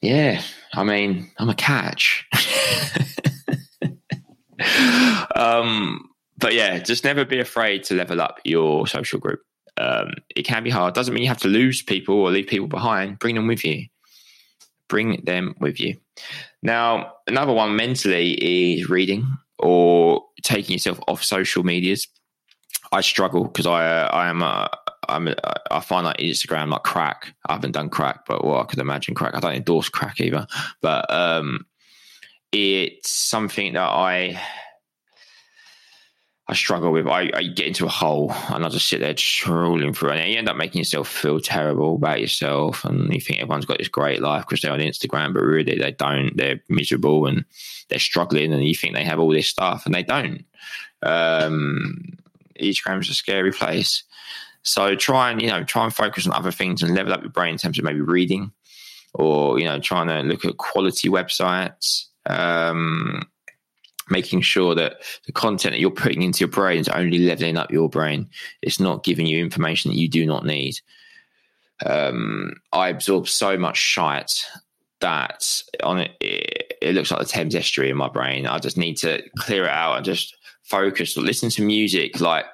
yeah, 0.00 0.42
I 0.74 0.84
mean 0.84 1.30
I'm 1.38 1.48
a 1.48 1.54
catch. 1.54 2.26
um, 5.34 6.08
but 6.38 6.54
yeah, 6.54 6.78
just 6.78 7.04
never 7.04 7.24
be 7.24 7.38
afraid 7.38 7.84
to 7.84 7.94
level 7.94 8.20
up 8.20 8.40
your 8.44 8.86
social 8.86 9.20
group. 9.20 9.40
Um, 9.76 10.12
it 10.34 10.42
can 10.42 10.62
be 10.62 10.70
hard. 10.70 10.94
Doesn't 10.94 11.14
mean 11.14 11.22
you 11.22 11.28
have 11.28 11.38
to 11.38 11.48
lose 11.48 11.82
people 11.82 12.16
or 12.16 12.30
leave 12.30 12.46
people 12.46 12.66
behind. 12.66 13.18
Bring 13.18 13.34
them 13.34 13.46
with 13.46 13.64
you. 13.64 13.86
Bring 14.88 15.22
them 15.24 15.54
with 15.60 15.80
you. 15.80 15.96
Now, 16.62 17.14
another 17.26 17.52
one 17.52 17.76
mentally 17.76 18.34
is 18.34 18.88
reading 18.88 19.26
or 19.58 20.24
taking 20.42 20.74
yourself 20.74 21.00
off 21.08 21.22
social 21.22 21.62
medias. 21.62 22.08
I 22.92 23.00
struggle 23.00 23.44
because 23.44 23.66
I 23.66 23.86
uh, 23.86 24.10
I 24.12 24.28
am 24.28 24.42
a, 24.42 24.68
I'm 25.10 25.28
a, 25.28 25.34
I 25.70 25.80
find 25.80 26.04
like 26.04 26.18
Instagram 26.18 26.70
like 26.70 26.82
crack. 26.82 27.34
I 27.46 27.54
haven't 27.54 27.72
done 27.72 27.90
crack, 27.90 28.26
but 28.26 28.44
well, 28.44 28.60
I 28.60 28.64
could 28.64 28.78
imagine 28.78 29.14
crack. 29.14 29.34
I 29.34 29.40
don't 29.40 29.54
endorse 29.54 29.88
crack 29.88 30.20
either, 30.20 30.46
but 30.80 31.10
um, 31.12 31.66
it's 32.52 33.10
something 33.10 33.74
that 33.74 33.88
I 33.88 34.40
I 36.50 36.54
struggle 36.54 36.90
with. 36.90 37.06
I, 37.06 37.30
I, 37.32 37.44
get 37.44 37.68
into 37.68 37.86
a 37.86 37.90
hole 37.90 38.32
and 38.48 38.66
I 38.66 38.68
just 38.70 38.88
sit 38.88 38.98
there 38.98 39.14
trolling 39.14 39.94
through, 39.94 40.10
and 40.10 40.32
you 40.32 40.36
end 40.36 40.48
up 40.48 40.56
making 40.56 40.80
yourself 40.80 41.06
feel 41.06 41.38
terrible 41.38 41.94
about 41.94 42.20
yourself, 42.20 42.84
and 42.84 43.14
you 43.14 43.20
think 43.20 43.38
everyone's 43.40 43.66
got 43.66 43.78
this 43.78 43.86
great 43.86 44.20
life 44.20 44.44
because 44.44 44.60
they're 44.60 44.72
on 44.72 44.80
Instagram, 44.80 45.32
but 45.32 45.44
really 45.44 45.78
they 45.78 45.92
don't. 45.92 46.36
They're 46.36 46.60
miserable 46.68 47.26
and 47.26 47.44
they're 47.88 48.00
struggling, 48.00 48.52
and 48.52 48.64
you 48.64 48.74
think 48.74 48.94
they 48.94 49.04
have 49.04 49.20
all 49.20 49.30
this 49.30 49.46
stuff, 49.46 49.86
and 49.86 49.94
they 49.94 50.02
don't. 50.02 50.44
Um, 51.02 52.18
Instagram's 52.60 53.08
a 53.10 53.14
scary 53.14 53.52
place, 53.52 54.02
so 54.62 54.94
try 54.94 55.30
and 55.30 55.40
you 55.40 55.48
know 55.48 55.64
try 55.64 55.84
and 55.84 55.94
focus 55.94 56.26
on 56.26 56.32
other 56.32 56.52
things 56.52 56.82
and 56.82 56.94
level 56.94 57.12
up 57.12 57.22
your 57.22 57.30
brain 57.30 57.52
in 57.52 57.58
terms 57.58 57.78
of 57.78 57.84
maybe 57.84 58.00
reading, 58.00 58.52
or 59.14 59.58
you 59.58 59.64
know 59.64 59.78
trying 59.78 60.08
to 60.08 60.20
look 60.20 60.44
at 60.44 60.58
quality 60.58 61.08
websites. 61.08 62.06
Um, 62.26 63.22
making 64.10 64.40
sure 64.40 64.74
that 64.74 64.96
the 65.26 65.32
content 65.32 65.72
that 65.72 65.80
you're 65.80 65.90
putting 65.90 66.22
into 66.22 66.40
your 66.40 66.48
brain 66.48 66.80
is 66.80 66.88
only 66.88 67.18
leveling 67.18 67.56
up 67.56 67.70
your 67.70 67.88
brain. 67.88 68.28
It's 68.60 68.80
not 68.80 69.04
giving 69.04 69.26
you 69.26 69.38
information 69.38 69.90
that 69.90 69.96
you 69.96 70.08
do 70.08 70.26
not 70.26 70.44
need. 70.44 70.80
Um, 71.86 72.54
I 72.72 72.88
absorb 72.88 73.28
so 73.28 73.56
much 73.56 73.78
shite 73.78 74.44
that 75.00 75.62
on 75.82 75.98
it, 75.98 76.10
it, 76.20 76.74
it, 76.82 76.94
looks 76.94 77.10
like 77.10 77.20
the 77.20 77.26
Thames 77.26 77.54
estuary 77.54 77.90
in 77.90 77.96
my 77.96 78.08
brain. 78.08 78.46
I 78.46 78.58
just 78.58 78.76
need 78.76 78.96
to 78.98 79.22
clear 79.38 79.64
it 79.64 79.70
out 79.70 79.96
and 79.96 80.04
just 80.04 80.36
focus. 80.62 81.16
Or 81.16 81.22
listen 81.22 81.48
to 81.50 81.62
music, 81.62 82.20
like 82.20 82.44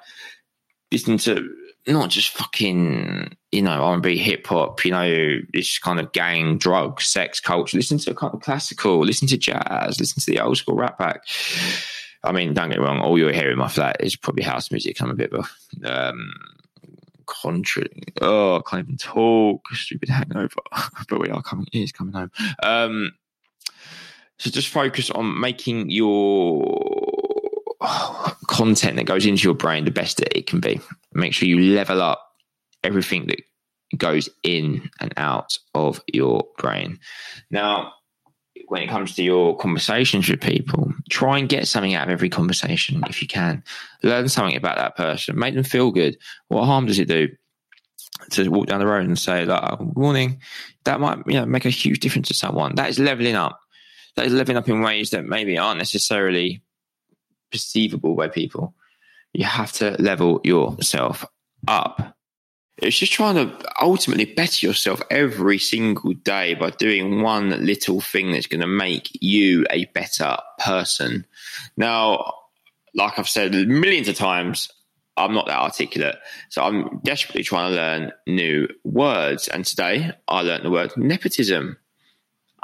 listen 0.91 1.17
to 1.19 1.49
not 1.87 2.09
just 2.09 2.29
fucking 2.29 3.35
you 3.51 3.61
know 3.61 3.83
R&B, 3.83 4.17
hip 4.17 4.45
hop, 4.47 4.83
you 4.83 4.91
know 4.91 5.39
this 5.53 5.79
kind 5.79 5.99
of 5.99 6.11
gang, 6.11 6.57
drugs, 6.57 7.05
sex 7.05 7.39
culture. 7.39 7.77
Listen 7.77 7.97
to 7.99 8.13
kind 8.13 8.33
of 8.33 8.41
classical, 8.41 8.99
listen 8.99 9.27
to 9.29 9.37
jazz, 9.37 9.99
listen 9.99 10.21
to 10.21 10.31
the 10.31 10.39
old 10.39 10.57
school 10.57 10.75
rap 10.75 10.97
back. 10.97 11.21
I 12.23 12.31
mean, 12.31 12.53
don't 12.53 12.69
get 12.69 12.79
me 12.79 12.85
wrong. 12.85 12.99
All 12.99 13.17
you're 13.17 13.31
hearing 13.31 13.53
in 13.53 13.59
my 13.59 13.67
flat 13.67 13.97
is 13.99 14.15
probably 14.15 14.43
house 14.43 14.71
music. 14.71 15.01
I'm 15.01 15.11
a 15.11 15.15
bit 15.15 15.31
of 15.33 15.49
um, 15.85 16.33
contra. 17.25 17.85
Oh, 18.21 18.57
I 18.57 18.61
can't 18.69 18.83
even 18.83 18.97
talk. 18.97 19.67
Stupid 19.69 20.09
hangover. 20.09 20.49
but 21.09 21.19
we 21.19 21.29
are 21.29 21.41
coming. 21.41 21.67
Is 21.73 21.91
coming 21.91 22.13
home. 22.13 22.31
Um, 22.63 23.11
so 24.39 24.49
just 24.49 24.67
focus 24.67 25.09
on 25.09 25.39
making 25.39 25.89
your 25.89 26.63
content 28.57 28.95
that 28.95 29.05
goes 29.05 29.25
into 29.25 29.43
your 29.43 29.53
brain 29.53 29.85
the 29.85 29.91
best 29.91 30.17
that 30.17 30.37
it 30.37 30.47
can 30.47 30.59
be. 30.59 30.81
Make 31.13 31.33
sure 31.33 31.47
you 31.47 31.75
level 31.75 32.01
up 32.01 32.21
everything 32.83 33.27
that 33.27 33.41
goes 33.95 34.29
in 34.43 34.89
and 34.99 35.13
out 35.15 35.57
of 35.73 36.01
your 36.11 36.45
brain. 36.57 36.99
Now, 37.51 37.93
when 38.67 38.81
it 38.81 38.89
comes 38.89 39.15
to 39.15 39.23
your 39.23 39.55
conversations 39.57 40.27
with 40.27 40.41
people, 40.41 40.91
try 41.09 41.37
and 41.37 41.47
get 41.47 41.67
something 41.67 41.93
out 41.93 42.07
of 42.07 42.11
every 42.11 42.29
conversation 42.29 43.03
if 43.07 43.21
you 43.21 43.27
can. 43.27 43.63
Learn 44.03 44.27
something 44.27 44.57
about 44.57 44.77
that 44.77 44.97
person, 44.97 45.37
make 45.37 45.53
them 45.53 45.63
feel 45.63 45.91
good. 45.91 46.17
What 46.47 46.65
harm 46.65 46.87
does 46.87 46.99
it 46.99 47.07
do? 47.07 47.29
to 48.31 48.49
walk 48.49 48.65
down 48.65 48.79
the 48.79 48.87
road 48.87 49.05
and 49.05 49.17
say 49.17 49.45
like 49.45 49.61
oh, 49.63 49.75
good 49.75 49.95
morning 49.95 50.41
that 50.85 50.99
might 50.99 51.19
you 51.27 51.33
know 51.33 51.45
make 51.45 51.65
a 51.65 51.69
huge 51.69 51.99
difference 51.99 52.27
to 52.27 52.33
someone 52.33 52.73
that 52.73 52.89
is 52.89 52.97
leveling 52.97 53.35
up 53.35 53.59
that 54.15 54.25
is 54.25 54.33
leveling 54.33 54.57
up 54.57 54.67
in 54.67 54.81
ways 54.81 55.11
that 55.11 55.23
maybe 55.23 55.55
aren't 55.55 55.77
necessarily 55.77 56.61
perceivable 57.51 58.15
by 58.15 58.27
people. 58.27 58.73
You 59.33 59.45
have 59.45 59.71
to 59.73 59.91
level 59.99 60.41
yourself 60.43 61.25
up. 61.67 62.15
It's 62.77 62.97
just 62.97 63.11
trying 63.11 63.35
to 63.35 63.57
ultimately 63.81 64.25
better 64.25 64.65
yourself 64.65 65.01
every 65.09 65.57
single 65.57 66.13
day 66.13 66.53
by 66.53 66.69
doing 66.69 67.21
one 67.21 67.65
little 67.65 68.01
thing 68.01 68.31
that's 68.31 68.45
going 68.45 68.61
to 68.61 68.67
make 68.67 69.09
you 69.19 69.65
a 69.71 69.85
better 69.85 70.37
person. 70.59 71.25
Now, 71.75 72.33
like 72.93 73.17
I've 73.17 73.27
said 73.27 73.53
millions 73.53 74.07
of 74.07 74.15
times, 74.15 74.69
I'm 75.17 75.33
not 75.33 75.47
that 75.47 75.57
articulate. 75.57 76.17
So 76.49 76.61
I'm 76.63 76.99
desperately 77.03 77.43
trying 77.43 77.71
to 77.71 77.75
learn 77.75 78.11
new 78.27 78.67
words. 78.83 79.47
And 79.47 79.65
today 79.65 80.11
I 80.27 80.41
learned 80.41 80.63
the 80.63 80.69
word 80.69 80.95
nepotism. 80.95 81.77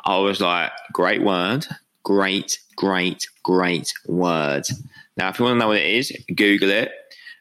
I 0.05 0.19
was 0.19 0.39
like, 0.39 0.71
great 0.91 1.23
word, 1.23 1.65
great, 2.03 2.59
great, 2.75 3.27
great 3.43 3.93
word. 4.07 4.63
Now, 5.17 5.29
if 5.29 5.39
you 5.39 5.45
want 5.45 5.55
to 5.55 5.59
know 5.59 5.67
what 5.67 5.77
it 5.77 5.93
is, 5.93 6.11
Google 6.35 6.69
it. 6.69 6.91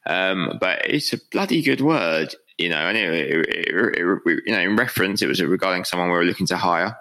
Um, 0.07 0.59
but 0.61 0.85
it's 0.85 1.12
a 1.12 1.19
bloody 1.31 1.62
good 1.62 1.81
word, 1.81 2.35
you 2.59 2.69
know. 2.69 2.88
And 2.88 2.97
it, 2.97 3.12
it, 3.12 3.49
it, 3.49 4.42
you 4.47 4.52
know, 4.52 4.61
in 4.61 4.76
reference, 4.76 5.23
it 5.23 5.28
was 5.28 5.42
regarding 5.42 5.85
someone 5.85 6.09
we 6.09 6.16
were 6.16 6.25
looking 6.25 6.47
to 6.49 6.57
hire 6.57 6.97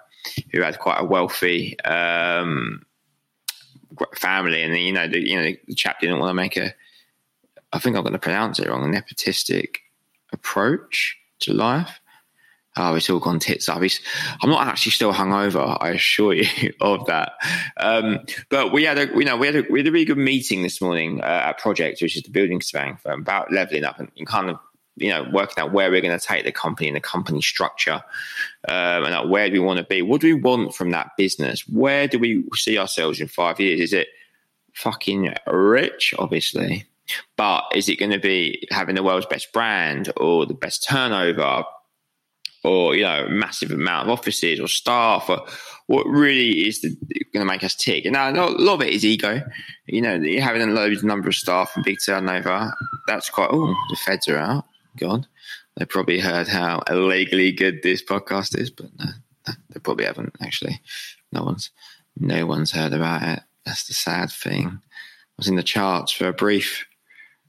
who 0.52 0.62
had 0.62 0.78
quite 0.78 1.00
a 1.00 1.04
wealthy 1.04 1.78
um, 1.80 2.82
family, 4.14 4.62
and 4.62 4.76
you 4.76 4.92
know, 4.92 5.08
the, 5.08 5.18
you 5.18 5.36
know, 5.36 5.50
the 5.66 5.74
chap 5.74 6.00
didn't 6.00 6.20
want 6.20 6.30
to 6.30 6.34
make 6.34 6.56
a. 6.56 6.72
I 7.72 7.78
think 7.78 7.96
I'm 7.96 8.02
going 8.02 8.12
to 8.12 8.18
pronounce 8.18 8.60
it 8.60 8.68
wrong. 8.68 8.92
Nepotistic 8.92 9.76
approach 10.32 11.16
to 11.40 11.52
life 11.52 12.00
oh, 12.76 12.94
it's 12.94 13.10
all 13.10 13.18
gone 13.18 13.38
tits 13.38 13.68
up. 13.68 13.82
I'm 14.42 14.50
not 14.50 14.66
actually 14.66 14.92
still 14.92 15.12
hungover, 15.12 15.76
I 15.80 15.90
assure 15.90 16.34
you 16.34 16.72
of 16.80 17.06
that. 17.06 17.32
Um, 17.76 18.20
but 18.48 18.72
we 18.72 18.84
had 18.84 18.98
a, 18.98 19.06
you 19.08 19.24
know, 19.24 19.36
we 19.36 19.46
had 19.46 19.56
a, 19.56 19.64
we 19.70 19.80
had 19.80 19.86
a 19.86 19.92
really 19.92 20.04
good 20.04 20.18
meeting 20.18 20.62
this 20.62 20.80
morning 20.80 21.20
uh, 21.20 21.24
at 21.46 21.58
Project, 21.58 22.00
which 22.00 22.16
is 22.16 22.22
the 22.22 22.30
building 22.30 22.60
surveying 22.60 22.96
firm, 22.96 23.20
about 23.20 23.52
leveling 23.52 23.84
up 23.84 23.98
and, 23.98 24.10
and 24.16 24.26
kind 24.26 24.50
of, 24.50 24.58
you 24.96 25.08
know, 25.08 25.26
working 25.32 25.62
out 25.62 25.72
where 25.72 25.90
we're 25.90 26.02
going 26.02 26.18
to 26.18 26.24
take 26.24 26.44
the 26.44 26.52
company 26.52 26.88
and 26.88 26.96
the 26.96 27.00
company 27.00 27.40
structure, 27.40 28.02
um, 28.68 29.04
and 29.04 29.14
like 29.14 29.28
where 29.28 29.48
do 29.48 29.54
we 29.54 29.60
want 29.60 29.78
to 29.78 29.84
be? 29.84 30.02
What 30.02 30.20
do 30.20 30.34
we 30.34 30.40
want 30.40 30.74
from 30.74 30.90
that 30.90 31.10
business? 31.16 31.66
Where 31.66 32.06
do 32.06 32.18
we 32.18 32.44
see 32.54 32.78
ourselves 32.78 33.20
in 33.20 33.28
five 33.28 33.58
years? 33.58 33.80
Is 33.80 33.92
it 33.94 34.08
fucking 34.74 35.34
rich, 35.46 36.14
obviously? 36.18 36.86
But 37.36 37.64
is 37.74 37.88
it 37.88 37.98
going 37.98 38.12
to 38.12 38.18
be 38.18 38.66
having 38.70 38.94
the 38.94 39.02
world's 39.02 39.26
best 39.26 39.52
brand 39.52 40.12
or 40.16 40.46
the 40.46 40.54
best 40.54 40.86
turnover, 40.88 41.64
or 42.64 42.94
you 42.94 43.02
know 43.02 43.26
massive 43.28 43.70
amount 43.70 44.08
of 44.08 44.18
offices 44.18 44.60
or 44.60 44.68
staff 44.68 45.28
or 45.28 45.46
what 45.86 46.06
really 46.06 46.66
is 46.68 46.78
going 46.78 47.44
to 47.44 47.44
make 47.44 47.64
us 47.64 47.74
tick. 47.74 48.04
And 48.04 48.14
now 48.14 48.30
a 48.30 48.48
lot 48.48 48.74
of 48.74 48.82
it 48.82 48.94
is 48.94 49.04
ego. 49.04 49.42
You 49.86 50.00
know, 50.00 50.22
having 50.40 50.62
a 50.62 50.66
low 50.66 50.88
number 51.02 51.28
of 51.28 51.34
staff 51.34 51.72
and 51.74 51.84
big 51.84 51.98
turnover, 52.04 52.72
that's 53.06 53.30
quite. 53.30 53.50
Oh, 53.52 53.74
the 53.90 53.96
feds 53.96 54.28
are 54.28 54.38
out. 54.38 54.64
God, 54.96 55.26
they 55.76 55.84
probably 55.84 56.20
heard 56.20 56.48
how 56.48 56.82
illegally 56.88 57.52
good 57.52 57.82
this 57.82 58.02
podcast 58.02 58.58
is, 58.58 58.70
but 58.70 58.86
no, 58.98 59.06
they 59.70 59.80
probably 59.80 60.04
haven't 60.04 60.36
actually. 60.40 60.80
No 61.32 61.44
one's, 61.44 61.70
no 62.16 62.46
one's 62.46 62.72
heard 62.72 62.92
about 62.92 63.22
it. 63.22 63.40
That's 63.64 63.86
the 63.86 63.94
sad 63.94 64.30
thing. 64.30 64.68
I 64.68 65.38
was 65.38 65.48
in 65.48 65.56
the 65.56 65.62
charts 65.62 66.12
for 66.12 66.28
a 66.28 66.32
brief, 66.32 66.86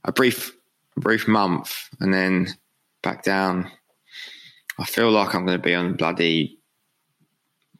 a 0.04 0.12
brief, 0.12 0.56
a 0.96 1.00
brief 1.00 1.28
month, 1.28 1.88
and 2.00 2.14
then 2.14 2.48
back 3.02 3.22
down 3.22 3.70
I 4.78 4.84
feel 4.84 5.10
like 5.10 5.34
I'm 5.34 5.46
going 5.46 5.58
to 5.58 5.62
be 5.62 5.74
on 5.74 5.94
bloody 5.94 6.58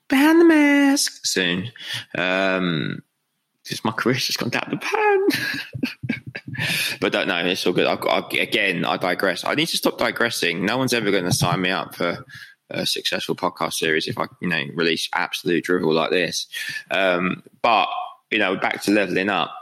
ban 0.08 0.38
the 0.38 0.44
mask 0.44 1.26
soon. 1.26 1.72
Um, 2.16 3.02
just 3.64 3.84
my 3.84 3.92
career's 3.92 4.26
just 4.26 4.38
gone 4.38 4.50
down 4.50 4.68
the 4.70 4.76
pan. 4.76 6.18
but 7.00 7.12
don't 7.12 7.28
know. 7.28 7.38
It's 7.38 7.66
all 7.66 7.72
good. 7.72 7.86
I, 7.86 7.94
I, 7.94 8.28
again, 8.38 8.84
I 8.84 8.96
digress. 8.96 9.44
I 9.44 9.54
need 9.54 9.68
to 9.68 9.76
stop 9.76 9.98
digressing. 9.98 10.64
No 10.64 10.76
one's 10.76 10.92
ever 10.92 11.10
going 11.10 11.24
to 11.24 11.32
sign 11.32 11.62
me 11.62 11.70
up 11.70 11.94
for 11.94 12.24
a 12.70 12.86
successful 12.86 13.34
podcast 13.34 13.74
series 13.74 14.06
if 14.06 14.18
I, 14.18 14.26
you 14.40 14.48
know, 14.48 14.62
release 14.74 15.08
absolute 15.14 15.64
drivel 15.64 15.92
like 15.92 16.10
this. 16.10 16.46
Um, 16.90 17.42
but 17.62 17.88
you 18.30 18.38
know, 18.38 18.56
back 18.56 18.82
to 18.82 18.90
leveling 18.90 19.30
up. 19.30 19.54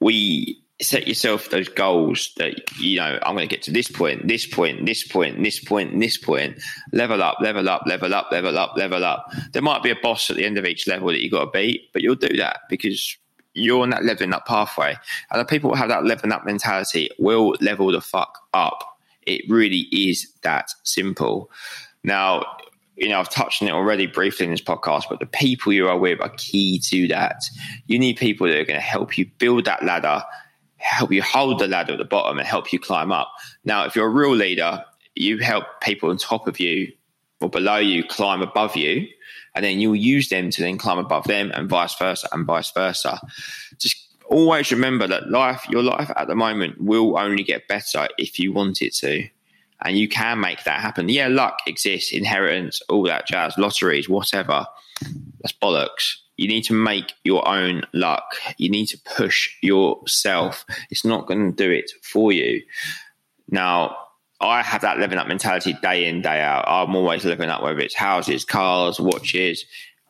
We 0.00 0.62
set 0.80 1.08
yourself 1.08 1.48
those 1.48 1.68
goals 1.70 2.32
that 2.36 2.54
you 2.78 2.98
know 2.98 3.18
i'm 3.22 3.34
going 3.34 3.48
to 3.48 3.54
get 3.54 3.62
to 3.62 3.70
this 3.70 3.90
point 3.90 4.28
this 4.28 4.46
point 4.46 4.84
this 4.84 5.06
point 5.06 5.42
this 5.42 5.58
point 5.58 5.98
this 5.98 6.18
point. 6.18 6.58
Level 6.92 7.22
up 7.22 7.38
level 7.40 7.68
up 7.68 7.82
level 7.86 8.14
up 8.14 8.30
level 8.30 8.58
up 8.58 8.76
level 8.76 9.04
up. 9.04 9.26
There 9.52 9.62
might 9.62 9.82
be 9.82 9.90
a 9.90 9.96
boss 9.96 10.28
at 10.28 10.36
the 10.36 10.44
end 10.44 10.58
of 10.58 10.66
each 10.66 10.86
level 10.86 11.08
that 11.08 11.22
you 11.22 11.30
got 11.30 11.46
to 11.46 11.50
beat 11.50 11.92
but 11.92 12.02
you'll 12.02 12.14
do 12.14 12.36
that 12.36 12.60
because 12.68 13.16
you're 13.54 13.82
on 13.82 13.90
that 13.90 14.04
leveling 14.04 14.34
up 14.34 14.44
pathway. 14.44 14.94
And 15.30 15.40
the 15.40 15.46
people 15.46 15.70
who 15.70 15.76
have 15.76 15.88
that 15.88 16.04
leveling 16.04 16.32
up 16.32 16.44
mentality 16.44 17.08
will 17.18 17.56
level 17.62 17.90
the 17.90 18.02
fuck 18.02 18.38
up. 18.52 18.98
It 19.22 19.48
really 19.48 19.88
is 19.90 20.30
that 20.42 20.70
simple. 20.82 21.50
Now 22.04 22.44
you 22.96 23.10
know, 23.10 23.20
I've 23.20 23.28
touched 23.28 23.62
on 23.62 23.68
it 23.68 23.72
already 23.72 24.06
briefly 24.06 24.46
in 24.46 24.52
this 24.52 24.62
podcast, 24.62 25.04
but 25.10 25.20
the 25.20 25.26
people 25.26 25.72
you 25.72 25.86
are 25.86 25.98
with 25.98 26.20
are 26.22 26.32
key 26.38 26.78
to 26.86 27.06
that. 27.08 27.42
You 27.86 27.98
need 27.98 28.16
people 28.16 28.46
that 28.46 28.56
are 28.56 28.64
going 28.64 28.80
to 28.80 28.86
help 28.86 29.18
you 29.18 29.26
build 29.38 29.66
that 29.66 29.84
ladder 29.84 30.22
help 30.86 31.12
you 31.12 31.22
hold 31.22 31.58
the 31.58 31.68
ladder 31.68 31.92
at 31.92 31.98
the 31.98 32.04
bottom 32.04 32.38
and 32.38 32.46
help 32.46 32.72
you 32.72 32.78
climb 32.78 33.12
up. 33.12 33.32
Now, 33.64 33.84
if 33.84 33.96
you're 33.96 34.06
a 34.06 34.10
real 34.10 34.34
leader, 34.34 34.84
you 35.14 35.38
help 35.38 35.64
people 35.82 36.10
on 36.10 36.16
top 36.16 36.46
of 36.46 36.60
you 36.60 36.92
or 37.40 37.50
below 37.50 37.76
you 37.76 38.04
climb 38.04 38.40
above 38.40 38.76
you, 38.76 39.06
and 39.54 39.64
then 39.64 39.80
you'll 39.80 39.96
use 39.96 40.28
them 40.28 40.50
to 40.50 40.62
then 40.62 40.78
climb 40.78 40.98
above 40.98 41.24
them 41.24 41.50
and 41.54 41.68
vice 41.68 41.94
versa 41.96 42.28
and 42.32 42.46
vice 42.46 42.70
versa. 42.70 43.20
Just 43.78 43.96
always 44.28 44.70
remember 44.70 45.06
that 45.06 45.30
life, 45.30 45.66
your 45.68 45.82
life 45.82 46.10
at 46.16 46.28
the 46.28 46.34
moment 46.34 46.80
will 46.80 47.18
only 47.18 47.42
get 47.42 47.68
better 47.68 48.08
if 48.18 48.38
you 48.38 48.52
want 48.52 48.80
it 48.80 48.94
to. 48.96 49.28
And 49.82 49.98
you 49.98 50.08
can 50.08 50.40
make 50.40 50.64
that 50.64 50.80
happen. 50.80 51.10
Yeah, 51.10 51.28
luck 51.28 51.58
exists, 51.66 52.12
inheritance, 52.12 52.80
all 52.88 53.02
that 53.04 53.26
jazz, 53.26 53.58
lotteries, 53.58 54.08
whatever. 54.08 54.66
That's 55.42 55.52
bollocks. 55.52 56.16
You 56.36 56.48
need 56.48 56.62
to 56.64 56.74
make 56.74 57.12
your 57.24 57.46
own 57.48 57.82
luck. 57.92 58.36
You 58.58 58.70
need 58.70 58.86
to 58.86 58.98
push 59.16 59.50
yourself. 59.62 60.64
It's 60.90 61.04
not 61.04 61.26
going 61.26 61.50
to 61.50 61.56
do 61.56 61.70
it 61.70 61.90
for 62.02 62.32
you. 62.32 62.62
Now, 63.48 63.96
I 64.40 64.62
have 64.62 64.82
that 64.82 64.98
living 64.98 65.18
up 65.18 65.28
mentality 65.28 65.74
day 65.80 66.06
in, 66.06 66.20
day 66.20 66.40
out. 66.40 66.64
I'm 66.66 66.94
always 66.94 67.24
living 67.24 67.48
up, 67.48 67.62
whether 67.62 67.78
it's 67.78 67.94
houses, 67.94 68.44
cars, 68.44 69.00
watches. 69.00 69.64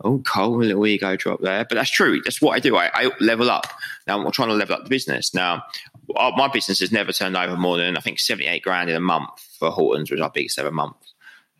Oh, 0.04 0.18
Cole, 0.18 0.62
a 0.62 0.64
little 0.64 0.86
ego 0.86 1.16
drop 1.16 1.40
there. 1.40 1.64
But 1.64 1.76
that's 1.76 1.90
true. 1.90 2.20
That's 2.22 2.42
what 2.42 2.54
I 2.54 2.58
do. 2.58 2.76
I, 2.76 2.90
I 2.92 3.10
level 3.20 3.50
up. 3.50 3.66
Now, 4.06 4.20
I'm 4.20 4.30
trying 4.32 4.48
to 4.48 4.54
level 4.54 4.74
up 4.74 4.84
the 4.84 4.90
business. 4.90 5.32
Now, 5.32 5.62
my 6.08 6.48
business 6.48 6.80
has 6.80 6.92
never 6.92 7.12
turned 7.12 7.36
over 7.36 7.56
more 7.56 7.76
than, 7.78 7.96
I 7.96 8.00
think, 8.00 8.18
78 8.18 8.62
grand 8.62 8.90
in 8.90 8.96
a 8.96 9.00
month 9.00 9.30
for 9.58 9.70
Hortons, 9.70 10.10
was 10.10 10.20
our 10.20 10.30
biggest 10.30 10.58
ever 10.58 10.70
month. 10.70 10.96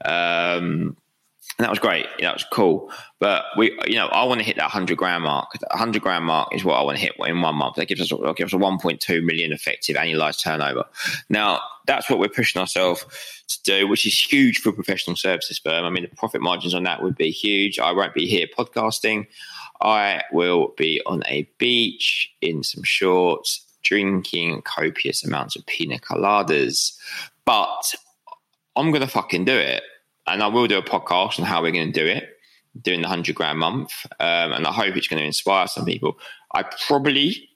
Um, 0.05 0.97
and 1.59 1.65
that 1.65 1.71
was 1.71 1.79
great. 1.79 2.07
that 2.21 2.35
was 2.35 2.45
cool. 2.53 2.93
But 3.19 3.45
we, 3.57 3.79
you 3.87 3.97
know, 3.97 4.09
I 4.09 4.25
want 4.25 4.41
to 4.41 4.47
hit 4.47 4.57
that 4.57 4.71
hundred 4.71 4.99
grand 4.99 5.25
mark. 5.25 5.53
Hundred 5.71 6.03
grand 6.03 6.25
mark 6.27 6.55
is 6.55 6.65
what 6.65 6.75
I 6.75 6.83
want 6.83 6.99
to 6.99 7.03
hit 7.03 7.15
in 7.27 7.41
one 7.41 7.55
month. 7.55 7.77
That 7.77 7.87
gives 7.87 8.01
us 8.01 8.11
that 8.11 8.37
gives 8.37 8.53
us 8.53 8.57
a 8.57 8.59
one 8.59 8.79
point 8.79 9.01
two 9.01 9.23
million 9.23 9.53
effective 9.53 9.97
annualized 9.97 10.43
turnover. 10.43 10.85
Now 11.31 11.61
that's 11.87 12.11
what 12.11 12.19
we're 12.19 12.29
pushing 12.29 12.61
ourselves 12.61 13.07
to 13.49 13.63
do, 13.63 13.89
which 13.89 14.05
is 14.07 14.21
huge 14.21 14.59
for 14.59 14.69
a 14.69 14.73
professional 14.73 15.17
services 15.17 15.59
firm. 15.59 15.85
I 15.85 15.91
mean, 15.91 16.03
the 16.03 16.17
profit 16.17 16.43
margins 16.43 16.75
on 16.75 16.83
that 16.83 17.03
would 17.03 17.17
be 17.17 17.31
huge. 17.31 17.79
I 17.79 17.93
won't 17.93 18.15
be 18.15 18.27
here 18.27 18.47
podcasting. 18.47 19.27
I 19.81 20.25
will 20.33 20.75
be 20.77 21.01
on 21.07 21.23
a 21.27 21.49
beach 21.59 22.31
in 22.43 22.65
some 22.65 22.83
shorts, 22.83 23.65
drinking 23.83 24.63
copious 24.63 25.25
amounts 25.25 25.57
of 25.57 25.65
pina 25.65 25.99
coladas. 25.99 26.99
But 27.47 27.95
I'm 28.75 28.91
gonna 28.91 29.07
fucking 29.07 29.47
do 29.47 29.57
it 29.57 29.83
and 30.27 30.43
I 30.43 30.49
will 30.49 30.67
do 30.67 30.79
a 30.79 30.83
podcast 30.83 31.39
on 31.39 31.47
how 31.47 31.63
we're 31.63 31.73
going 31.73 31.93
to 31.93 32.01
do 32.01 32.07
it, 32.07 32.39
doing 32.81 33.01
the 33.01 33.09
100 33.09 33.35
grand 33.35 33.59
month. 33.59 33.93
Um, 34.21 34.53
and 34.53 34.67
I 34.67 34.73
hope 34.73 34.97
it's 34.97 35.09
going 35.09 35.21
to 35.21 35.27
inspire 35.27 35.67
some 35.67 35.85
people. 35.85 36.19
I 36.55 36.65
probably 36.87 37.49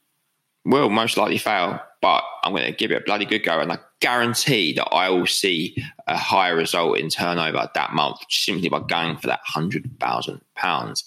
will 0.64 0.90
most 0.90 1.16
likely 1.16 1.38
fail, 1.38 1.80
but 2.02 2.22
I'm 2.42 2.52
going 2.52 2.66
to 2.66 2.72
give 2.72 2.90
it 2.90 3.02
a 3.02 3.04
bloody 3.04 3.24
good 3.24 3.44
go. 3.44 3.60
And 3.60 3.72
I 3.72 3.78
guarantee 4.00 4.72
that 4.74 4.88
I 4.88 5.10
will 5.10 5.26
see 5.26 5.76
a 6.06 6.16
higher 6.16 6.56
result 6.56 6.98
in 6.98 7.08
turnover 7.08 7.68
that 7.74 7.92
month 7.92 8.20
simply 8.28 8.68
by 8.68 8.80
going 8.80 9.16
for 9.16 9.26
that 9.26 9.40
£100,000. 9.54 11.04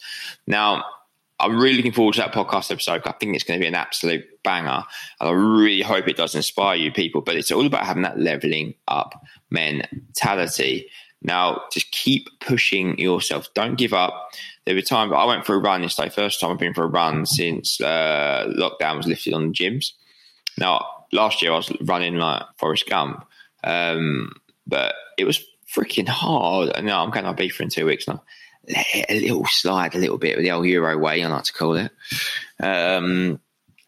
Now, 0.48 0.86
I'm 1.40 1.60
really 1.60 1.76
looking 1.76 1.92
forward 1.92 2.14
to 2.16 2.22
that 2.22 2.34
podcast 2.34 2.72
episode. 2.72 3.02
I 3.06 3.12
think 3.14 3.36
it's 3.36 3.44
going 3.44 3.60
to 3.60 3.64
be 3.64 3.68
an 3.68 3.76
absolute 3.76 4.24
banger. 4.44 4.84
And 5.20 5.30
I 5.30 5.32
really 5.32 5.82
hope 5.82 6.08
it 6.08 6.18
does 6.18 6.36
inspire 6.36 6.76
you 6.76 6.92
people. 6.92 7.22
But 7.22 7.36
it's 7.36 7.52
all 7.52 7.66
about 7.66 7.86
having 7.86 8.04
that 8.04 8.20
leveling 8.20 8.76
up 8.88 9.22
mentality. 9.50 10.90
Now, 11.24 11.64
just 11.72 11.90
keep 11.92 12.30
pushing 12.42 12.98
yourself. 13.00 13.48
Don't 13.54 13.78
give 13.78 13.94
up. 13.94 14.32
There 14.66 14.76
were 14.76 14.82
times 14.82 15.14
I 15.16 15.26
went 15.26 15.46
for 15.46 15.56
a 15.56 15.60
run 15.60 15.82
yesterday. 15.82 16.10
First 16.10 16.40
time 16.40 16.52
I've 16.52 16.58
been 16.58 16.74
for 16.74 16.84
a 16.84 16.88
run 16.88 17.26
since 17.26 17.80
uh, 17.80 18.52
lockdown 18.58 18.98
was 18.98 19.08
lifted 19.08 19.34
on 19.34 19.48
the 19.48 19.54
gyms. 19.54 19.92
Now, 20.58 20.86
last 21.12 21.42
year 21.42 21.52
I 21.52 21.56
was 21.56 21.72
running 21.82 22.16
like 22.16 22.44
Forrest 22.58 22.88
Gump, 22.90 23.26
um, 23.64 24.34
but 24.68 24.96
it 25.18 25.26
was 25.26 25.44
freaking 25.74 26.08
hard. 26.08 26.70
And 26.70 26.86
now 26.86 27.04
I'm 27.04 27.12
going 27.12 27.26
to 27.26 27.34
Ibiza 27.34 27.62
in 27.62 27.70
two 27.70 27.86
weeks 27.86 28.08
now. 28.08 28.24
Let 28.68 28.86
a 29.10 29.20
little 29.20 29.46
slide 29.46 29.96
a 29.96 30.00
little 30.00 30.18
bit 30.18 30.38
with 30.38 30.46
the 30.46 30.52
old 30.52 30.66
Euro 30.66 30.98
way, 30.98 31.24
I 31.24 31.28
like 31.28 31.44
to 31.46 31.54
call 31.54 31.76
it. 31.76 31.92
Um, 32.62 33.40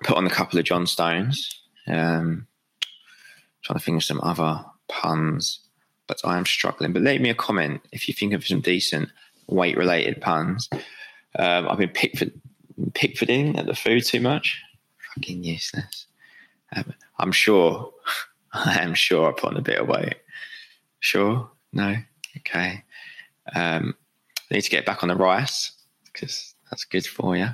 put 0.04 0.18
on 0.18 0.28
a 0.28 0.30
couple 0.30 0.60
of 0.60 0.66
John 0.66 0.86
Stones. 0.86 1.62
Um, 1.88 2.48
trying 3.62 3.80
to 3.80 3.86
think 3.86 3.98
of 3.98 4.04
some 4.04 4.20
other 4.22 4.66
puns 4.88 5.65
but 6.08 6.22
I 6.24 6.38
am 6.38 6.46
struggling. 6.46 6.94
But 6.94 7.02
leave 7.02 7.22
me 7.22 7.30
a 7.30 7.36
comment 7.36 7.82
if 7.92 8.08
you 8.08 8.14
think 8.14 8.34
of 8.34 8.46
some 8.46 8.62
decent 8.62 9.10
weight 9.48 9.78
related 9.78 10.22
puns. 10.22 10.70
Um, 11.38 11.68
I've 11.68 11.78
been 11.78 11.90
Pickford, 11.90 12.34
Pickfording 12.92 13.58
at 13.58 13.66
the 13.66 13.76
food 13.76 14.06
too 14.06 14.20
much. 14.20 14.62
Fucking 15.16 15.44
useless. 15.44 16.08
Um, 16.76 16.94
I'm 17.20 17.32
sure, 17.32 17.92
I 18.54 18.82
am 18.82 18.94
sure 18.94 19.30
I 19.30 19.32
put 19.32 19.52
on 19.52 19.58
a 19.58 19.62
bit 19.62 19.80
of 19.80 19.88
weight. 19.88 20.16
Sure? 21.00 21.50
No? 21.74 21.96
Okay. 22.38 22.84
Um, 23.54 23.96
I 24.50 24.56
need 24.56 24.62
to 24.62 24.70
get 24.70 24.86
back 24.86 25.04
on 25.04 25.10
the 25.10 25.16
rice 25.16 25.72
because 26.06 26.56
that's 26.70 26.86
good 26.86 27.06
for 27.06 27.36
you. 27.36 27.50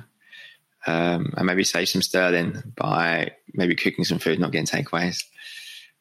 Um, 0.86 1.32
and 1.36 1.46
maybe 1.46 1.64
save 1.64 1.88
some 1.88 2.02
sterling 2.02 2.62
by 2.76 3.32
maybe 3.54 3.74
cooking 3.74 4.04
some 4.04 4.18
food, 4.18 4.40
not 4.40 4.50
getting 4.50 4.66
takeaways. 4.66 5.24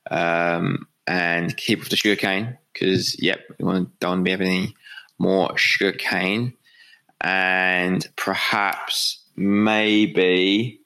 Um, 0.10 0.88
and 1.08 1.56
keep 1.58 1.82
off 1.82 1.90
the 1.90 1.96
sugar 1.96 2.16
cane 2.16 2.58
because, 2.74 3.22
yep, 3.22 3.40
we 3.50 3.66
don't 3.66 3.90
want 4.02 4.20
to 4.20 4.24
be 4.24 4.32
having 4.32 4.48
any 4.48 4.76
more 5.18 5.58
sugar 5.58 5.92
cane. 5.92 6.54
And 7.20 8.06
perhaps 8.16 9.24
maybe 9.36 10.82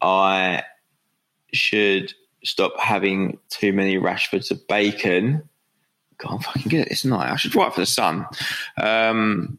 I 0.00 0.64
should 1.52 2.12
stop 2.44 2.78
having 2.78 3.38
too 3.48 3.72
many 3.72 3.96
Rashfords 3.96 4.50
of 4.50 4.66
bacon. 4.66 5.48
God, 6.18 6.32
I'm 6.32 6.38
fucking 6.40 6.68
good 6.68 6.88
this 6.88 7.04
night. 7.04 7.30
I 7.30 7.36
should 7.36 7.54
write 7.54 7.74
for 7.74 7.80
the 7.80 7.86
sun. 7.86 8.26
Um, 8.80 9.58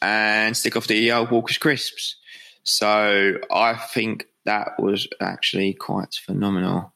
and 0.00 0.56
stick 0.56 0.76
off 0.76 0.88
the 0.88 1.12
old 1.12 1.30
Walker's 1.30 1.58
crisps. 1.58 2.16
So 2.64 3.38
I 3.50 3.74
think 3.74 4.26
that 4.44 4.72
was 4.78 5.06
actually 5.20 5.74
quite 5.74 6.14
phenomenal 6.14 6.92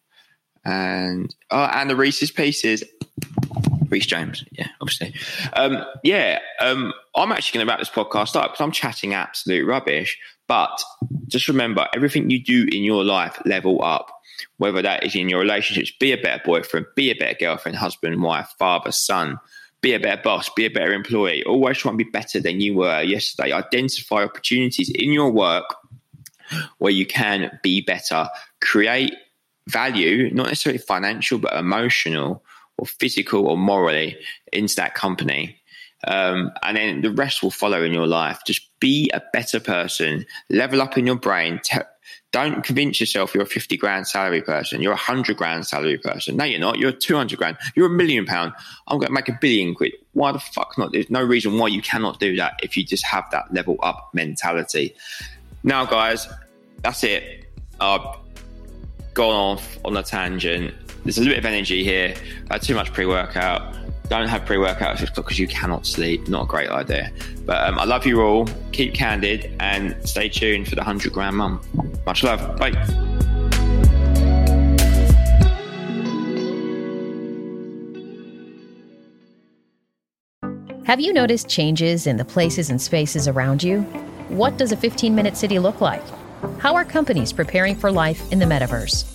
and 0.66 1.34
oh, 1.50 1.64
and 1.64 1.88
the 1.88 1.96
Reese's 1.96 2.30
Pieces. 2.30 2.82
Reece 3.88 4.06
James, 4.06 4.44
yeah, 4.50 4.66
obviously. 4.80 5.14
Um, 5.52 5.84
yeah, 6.02 6.40
um, 6.60 6.92
I'm 7.14 7.30
actually 7.30 7.58
going 7.58 7.66
to 7.66 7.70
wrap 7.70 7.78
this 7.78 7.88
podcast 7.88 8.34
up 8.34 8.50
because 8.50 8.60
I'm 8.60 8.72
chatting 8.72 9.14
absolute 9.14 9.64
rubbish. 9.64 10.18
But 10.48 10.82
just 11.28 11.46
remember, 11.46 11.86
everything 11.94 12.28
you 12.30 12.42
do 12.42 12.66
in 12.72 12.82
your 12.82 13.04
life 13.04 13.40
level 13.46 13.82
up. 13.82 14.12
Whether 14.58 14.82
that 14.82 15.04
is 15.04 15.14
in 15.14 15.28
your 15.28 15.40
relationships, 15.40 15.92
be 15.98 16.12
a 16.12 16.18
better 16.18 16.42
boyfriend, 16.44 16.86
be 16.94 17.10
a 17.10 17.14
better 17.14 17.36
girlfriend, 17.38 17.78
husband, 17.78 18.22
wife, 18.22 18.52
father, 18.58 18.92
son. 18.92 19.38
Be 19.82 19.94
a 19.94 20.00
better 20.00 20.20
boss, 20.20 20.50
be 20.50 20.66
a 20.66 20.70
better 20.70 20.92
employee. 20.92 21.44
Always 21.44 21.78
try 21.78 21.90
and 21.90 21.98
be 21.98 22.04
better 22.04 22.40
than 22.40 22.60
you 22.60 22.74
were 22.74 23.02
yesterday. 23.02 23.52
Identify 23.52 24.24
opportunities 24.24 24.90
in 24.90 25.12
your 25.12 25.30
work 25.30 25.76
where 26.78 26.92
you 26.92 27.06
can 27.06 27.58
be 27.62 27.82
better. 27.82 28.28
Create 28.60 29.14
value, 29.68 30.30
not 30.32 30.46
necessarily 30.46 30.78
financial, 30.78 31.38
but 31.38 31.52
emotional 31.54 32.42
or 32.78 32.86
physical 32.86 33.46
or 33.46 33.56
morally 33.56 34.16
into 34.52 34.76
that 34.76 34.94
company. 34.94 35.60
Um, 36.06 36.52
and 36.62 36.76
then 36.76 37.00
the 37.00 37.10
rest 37.10 37.42
will 37.42 37.50
follow 37.50 37.82
in 37.82 37.92
your 37.92 38.06
life. 38.06 38.40
Just 38.46 38.68
be 38.80 39.10
a 39.14 39.22
better 39.32 39.58
person, 39.58 40.26
level 40.50 40.82
up 40.82 40.96
in 40.98 41.06
your 41.06 41.16
brain. 41.16 41.60
Don't 42.32 42.62
convince 42.62 43.00
yourself 43.00 43.34
you're 43.34 43.44
a 43.44 43.46
50 43.46 43.76
grand 43.76 44.06
salary 44.06 44.42
person. 44.42 44.82
You're 44.82 44.92
a 44.92 44.96
100 44.96 45.36
grand 45.36 45.66
salary 45.66 45.96
person. 45.96 46.36
No, 46.36 46.44
you're 46.44 46.60
not. 46.60 46.78
You're 46.78 46.92
200 46.92 47.38
grand. 47.38 47.56
You're 47.74 47.86
a 47.86 47.90
million 47.90 48.26
pound. 48.26 48.52
I'm 48.88 48.98
going 48.98 49.08
to 49.08 49.12
make 49.12 49.28
a 49.28 49.38
billion 49.40 49.74
quid. 49.74 49.94
Why 50.12 50.32
the 50.32 50.38
fuck 50.38 50.76
not? 50.76 50.92
There's 50.92 51.10
no 51.10 51.22
reason 51.22 51.58
why 51.58 51.68
you 51.68 51.80
cannot 51.80 52.20
do 52.20 52.36
that 52.36 52.60
if 52.62 52.76
you 52.76 52.84
just 52.84 53.04
have 53.06 53.24
that 53.32 53.52
level 53.54 53.78
up 53.82 54.10
mentality. 54.12 54.94
Now, 55.62 55.86
guys, 55.86 56.28
that's 56.82 57.02
it. 57.04 57.46
Uh, 57.80 58.16
gone 59.16 59.34
off 59.34 59.78
on 59.84 59.96
a 59.96 60.02
tangent. 60.02 60.74
There's 61.02 61.16
a 61.16 61.20
little 61.20 61.34
bit 61.34 61.38
of 61.38 61.46
energy 61.46 61.82
here. 61.82 62.14
I 62.50 62.54
had 62.54 62.62
too 62.62 62.74
much 62.74 62.92
pre 62.92 63.06
workout. 63.06 63.74
Don't 64.08 64.28
have 64.28 64.44
pre 64.44 64.58
workout 64.58 64.92
at 64.92 64.98
5 65.00 65.08
o'clock 65.08 65.26
because 65.26 65.38
you 65.38 65.48
cannot 65.48 65.86
sleep. 65.86 66.28
Not 66.28 66.44
a 66.44 66.46
great 66.46 66.68
idea. 66.68 67.10
But 67.44 67.66
um, 67.66 67.78
I 67.78 67.84
love 67.84 68.06
you 68.06 68.20
all. 68.20 68.46
Keep 68.72 68.94
candid 68.94 69.56
and 69.58 69.96
stay 70.06 70.28
tuned 70.28 70.68
for 70.68 70.74
the 70.76 70.82
100 70.82 71.12
grand 71.12 71.36
mum. 71.36 71.60
Much 72.04 72.22
love. 72.22 72.56
Bye. 72.58 72.72
Have 80.84 81.00
you 81.00 81.12
noticed 81.12 81.48
changes 81.48 82.06
in 82.06 82.16
the 82.16 82.24
places 82.24 82.70
and 82.70 82.80
spaces 82.80 83.26
around 83.26 83.62
you? 83.62 83.80
What 84.28 84.58
does 84.58 84.72
a 84.72 84.76
15 84.76 85.14
minute 85.14 85.36
city 85.36 85.58
look 85.58 85.80
like? 85.80 86.02
How 86.58 86.74
are 86.74 86.84
companies 86.84 87.32
preparing 87.32 87.76
for 87.76 87.90
life 87.90 88.30
in 88.32 88.38
the 88.38 88.44
metaverse? 88.44 89.12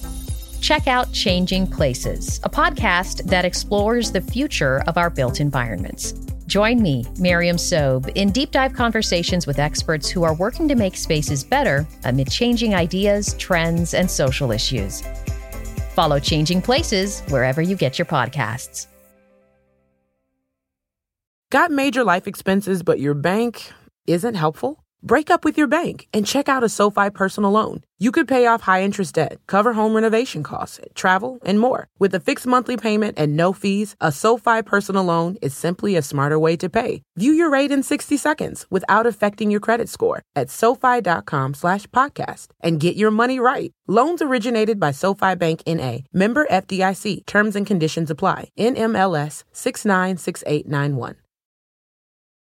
Check 0.62 0.88
out 0.88 1.12
Changing 1.12 1.66
Places, 1.66 2.40
a 2.44 2.50
podcast 2.50 3.24
that 3.26 3.46
explores 3.46 4.12
the 4.12 4.22
future 4.22 4.84
of 4.88 4.98
our 4.98 5.10
built 5.10 5.40
environments. 5.40 6.14
Join 6.48 6.82
me, 6.82 7.06
Miriam 7.18 7.56
Sobe, 7.56 8.12
in 8.16 8.32
deep 8.32 8.52
dive 8.52 8.74
conversations 8.74 9.48
with 9.48 9.58
experts 9.58 10.10
who 10.10 10.24
are 10.24 10.36
working 10.36 10.68
to 10.68 10.76
make 10.76 10.98
spaces 10.98 11.44
better 11.44 11.88
amid 12.04 12.30
changing 12.30 12.76
ideas, 12.76 13.36
trends, 13.36 13.94
and 13.94 14.12
social 14.12 14.52
issues. 14.52 15.02
Follow 15.96 16.20
Changing 16.20 16.62
Places 16.62 17.22
wherever 17.30 17.62
you 17.62 17.76
get 17.76 17.98
your 17.98 18.06
podcasts. 18.06 18.88
Got 21.50 21.72
major 21.72 22.04
life 22.04 22.28
expenses, 22.28 22.84
but 22.84 23.00
your 23.00 23.14
bank 23.14 23.72
isn't 24.08 24.36
helpful? 24.36 24.81
Break 25.04 25.32
up 25.32 25.44
with 25.44 25.58
your 25.58 25.66
bank 25.66 26.08
and 26.14 26.28
check 26.28 26.48
out 26.48 26.64
a 26.64 26.70
SoFi 26.70 27.10
personal 27.10 27.50
loan. 27.50 27.84
You 27.98 28.12
could 28.12 28.28
pay 28.28 28.46
off 28.46 28.62
high 28.62 28.84
interest 28.84 29.16
debt, 29.16 29.40
cover 29.48 29.74
home 29.74 29.96
renovation 29.96 30.44
costs, 30.44 30.80
travel, 30.94 31.40
and 31.44 31.60
more. 31.60 31.88
With 31.98 32.14
a 32.14 32.20
fixed 32.20 32.46
monthly 32.46 32.78
payment 32.78 33.18
and 33.18 33.36
no 33.36 33.52
fees, 33.52 33.96
a 34.00 34.12
SoFi 34.12 34.62
personal 34.62 35.04
loan 35.04 35.38
is 35.42 35.58
simply 35.58 35.96
a 35.96 36.04
smarter 36.04 36.38
way 36.38 36.56
to 36.58 36.70
pay. 36.70 37.02
View 37.18 37.32
your 37.32 37.50
rate 37.50 37.72
in 37.72 37.82
60 37.82 38.16
seconds 38.16 38.68
without 38.70 39.08
affecting 39.08 39.50
your 39.50 39.60
credit 39.60 39.90
score 39.90 40.22
at 40.36 40.52
SoFi.com 40.52 41.56
slash 41.56 41.88
podcast 41.88 42.48
and 42.60 42.80
get 42.80 42.96
your 42.96 43.12
money 43.12 43.40
right. 43.40 43.72
Loans 43.88 44.22
originated 44.22 44.80
by 44.80 44.92
SoFi 44.92 45.34
Bank 45.36 45.64
NA, 45.66 46.00
member 46.14 46.46
FDIC. 46.46 47.26
Terms 47.26 47.56
and 47.56 47.66
conditions 47.66 48.12
apply. 48.12 48.50
NMLS 48.58 49.46
696891. 49.52 51.21